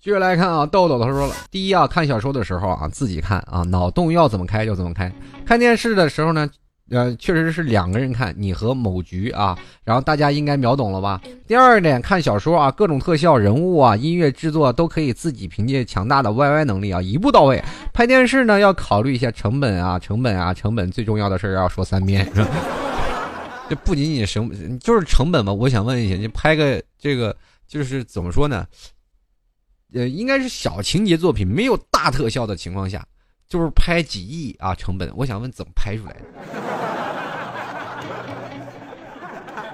[0.01, 5.09] 接着来看啊，豆豆他说了，第一啊，看小说的时候啊，自己看啊，脑洞要怎么开就怎么开；
[5.47, 6.51] 看电视的时候呢。
[6.91, 11.21] 呃，确实是两个人看，你和某局啊，然后大家应该秒懂了吧？
[11.47, 17.63] 第二点，看小说啊，各种特效、人物啊、音乐制作都可以自己凭借强大的 YY 能力啊，一步到位。
[17.93, 22.29] 拍电视呢，要考虑一下成本啊，成本啊，成本最重要的事儿要说三遍。
[23.69, 25.53] 这 不仅仅成就是成本嘛？
[25.53, 27.37] 我想问一下，你拍个这个
[27.69, 28.67] 就是怎么说呢？
[29.95, 33.07] 呃，应该是小情节作品，没有大特效的情况下。
[33.51, 36.21] 就是拍几亿啊成本，我想问怎么拍出来的，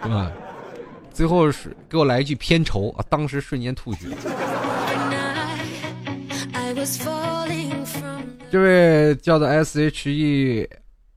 [0.02, 0.32] 对吧？
[1.12, 4.06] 最后是给我来一句片酬啊，当时瞬间吐血。
[8.50, 10.66] 这位叫做 S H E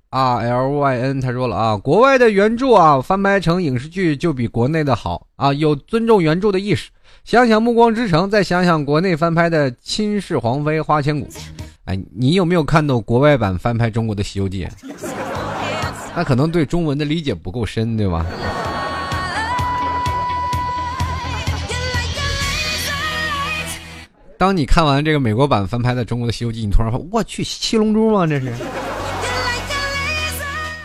[0.10, 6.90] R L Y N，他说了啊，国外的原著啊翻拍成影视剧就比国内的好啊，有尊重原著的意识。
[7.24, 11.26] 想想《暮光之城》，再想想国内翻拍的《倾世皇妃花千骨》。
[11.90, 14.64] 哎，你有没有看到国外版翻拍中国的《西游记》？
[16.16, 18.24] 那可能对中文的理解不够深，对吧？
[24.38, 28.28] 当你看完这个美国版翻拍的中国的《西游记》，你突然说：“我去，七龙珠吗？
[28.28, 28.54] 这是？”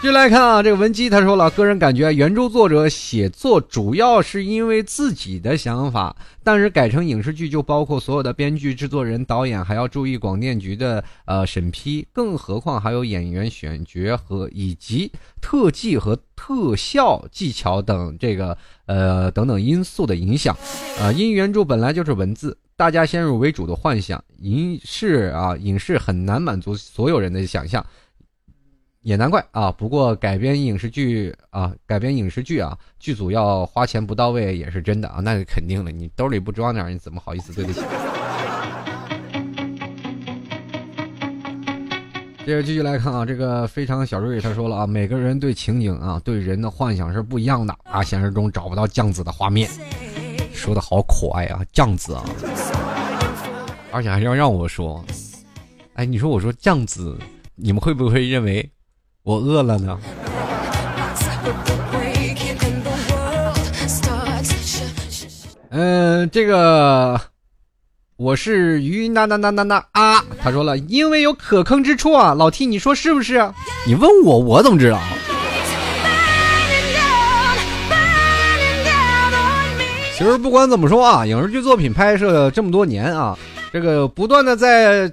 [0.04, 20.54] 继续来看啊，这个文姬他说了，个人感觉原著作者写作主要是因为自己的想法，但是改成影视剧就包括所有的编剧、制作人、导演，还要注意广电局的呃审批，更何况还有演员选角和以及特技和特效技巧等这个呃等等因素的影响。
[21.00, 27.82] 啊，因原著本来就是文字，大家先入为主的幻想，影视啊影视很难满足所有人的想象。
[29.04, 35.92] 也难怪啊，不过改编影视剧啊，改编影视剧啊，剧组要花钱不到位也是真的啊，那是肯定的。
[35.92, 37.82] 你兜里不装点，你怎么好意思对得起？
[42.46, 49.68] 接着继续来看啊，这个非常小瑞他说了啊，每个人对情景啊，对人的幻想是不一样的啊，现实中找不到酱子的画面。
[50.54, 52.24] 说的好可爱啊，酱子啊，
[53.92, 55.04] 而且还要让我说，
[55.92, 57.18] 哎，你说我说酱子，
[57.54, 58.66] 你们会不会认为
[59.24, 59.98] 我饿了呢？
[65.70, 67.18] 嗯，这个
[68.18, 73.50] 我是鱼那那那那那啊，他说了，因为有可坑之处啊，老 T 你说是不是？
[73.86, 75.00] 你问我，我怎么知道？
[80.18, 83.34] 其实不管怎么说啊，影视剧作品拍摄这么多年啊，
[83.72, 85.10] 这个不断的在。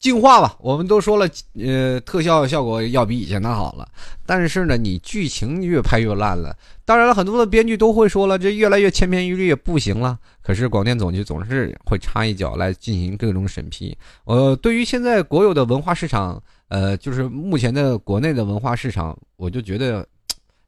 [0.00, 1.28] 进化吧，我们都说了，
[1.62, 3.86] 呃，特效效果要比以前的好了，
[4.24, 6.56] 但是呢，你剧情越拍越烂了。
[6.86, 10.18] 当然了，很多的编剧都会说了，这越来越千篇一律，不行了。
[10.42, 13.94] 可是广电总局总是会插一脚来进行各种审批。
[14.24, 20.06] 呃，对于现在国有的文化市场，呃，就是目前的国内的文化市场，我就觉得。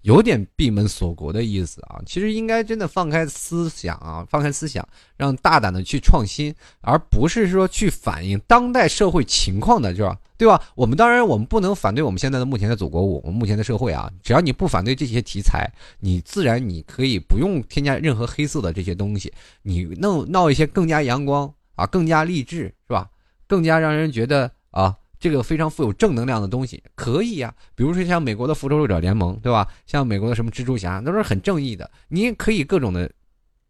[0.03, 4.87] 有点闭门锁国的意思啊，其实应该真的放开思想啊，放开思想，
[5.17, 10.19] 让大胆的去创新，而不是说去反映当代社会情况的，是吧？
[10.37, 10.61] 对吧？
[10.75, 19.33] 我们当然我们不能反对我们现在的目前的祖国，我们目前的社会啊，只要你不反对这些题材，你自然你可以不用添加任何黑色的这些东西，
[19.63, 23.09] 你弄闹一些更加阳光啊，更加励志，是吧？
[23.47, 24.97] 更加让人觉得啊。
[25.23, 29.69] 这个非常富有正能量的东西可以呀，比如说像美国的复仇者联盟，对吧？
[29.87, 31.89] 像美国的什么蜘蛛侠，都是很正义的。
[32.09, 33.09] 你也可以各种的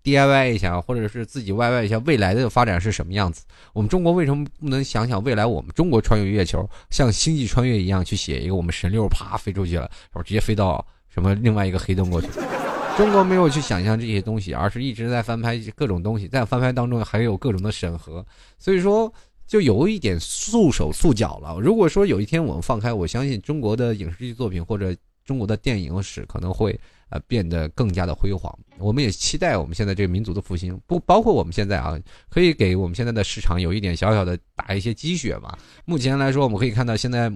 [0.03, 3.45] DIY 一下，或者是自己 YY 一下，未来的发展是什么样子？
[3.75, 12.29] 我们中国为什么不能想想未来我们中国穿越月球，像星际穿越一样去写一个我们神六啪飞出去了，然后直接飞到什么另外一个黑洞过去？
[12.97, 18.25] 中国没有去想象这些东西，而是一直在翻拍各种东西，在翻拍当中还有各种的审核，
[18.59, 19.13] 所以说。
[19.53, 21.61] 就有一点束手束脚了。
[21.61, 24.97] 如果说有一天我们放开，我相信中国的影视剧作品或者
[25.27, 26.75] 中国的电影史可能会
[27.11, 28.51] 呃变得更加的辉煌。
[28.79, 32.01] 我们也期待我们现在这个民族的复兴，不包括我们现在啊，
[32.31, 35.59] 可以给我们现在的市场有一点小小的打一些鸡血吧。
[35.85, 37.31] 目前来说，我们可以看到现在，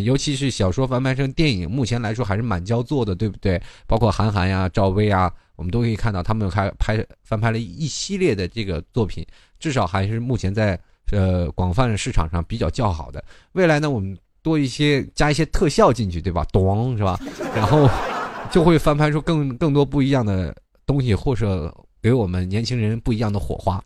[0.00, 3.60] 尤其是小说翻拍成电影，目前来说还是满焦做的，对不对？
[3.86, 9.22] 包括韩寒呀、赵薇啊，我们都可以看到他们还拍翻拍了一系列的这个作品，
[9.58, 10.80] 至少还是目前在。
[11.10, 16.44] 呃，广泛市场上比较较好的，未来呢，我们多一些加一些特效进去，对吧？
[16.52, 17.18] 咚，是吧？
[17.56, 17.88] 然后
[18.50, 20.54] 就会翻拍出更更多不一样的
[20.86, 23.82] 东西，或者给我们年轻人不一样的火花。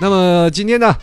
[0.00, 0.94] 那么今天呢，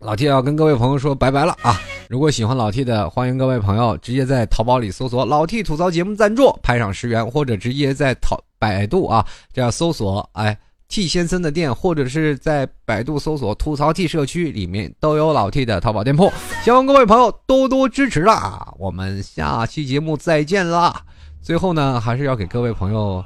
[0.00, 1.80] 老 T 要跟各位朋友说拜拜了啊！
[2.08, 10.58] 如果喜欢老 T 的，欢迎各位朋友直接在淘宝里搜索“老 T 吐槽节目赞助”，拍上十元，或者直接在淘百度啊这样搜索，哎。
[10.88, 16.32] T 先生的店，或者是在百度搜索“吐槽 T 社区”里面都有老 T 的淘宝店铺，
[16.62, 18.72] 希望各位朋友多多支持啦！
[18.78, 21.02] 我们下期节目再见啦！
[21.42, 23.24] 最后呢，还是要给各位朋友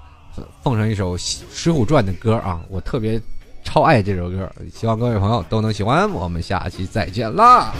[0.62, 1.16] 奉上一首
[1.52, 3.20] 《水浒传》的歌啊，我特别
[3.62, 6.10] 超爱这首歌，希望各位朋友都能喜欢。
[6.10, 7.72] 我们下期再见啦！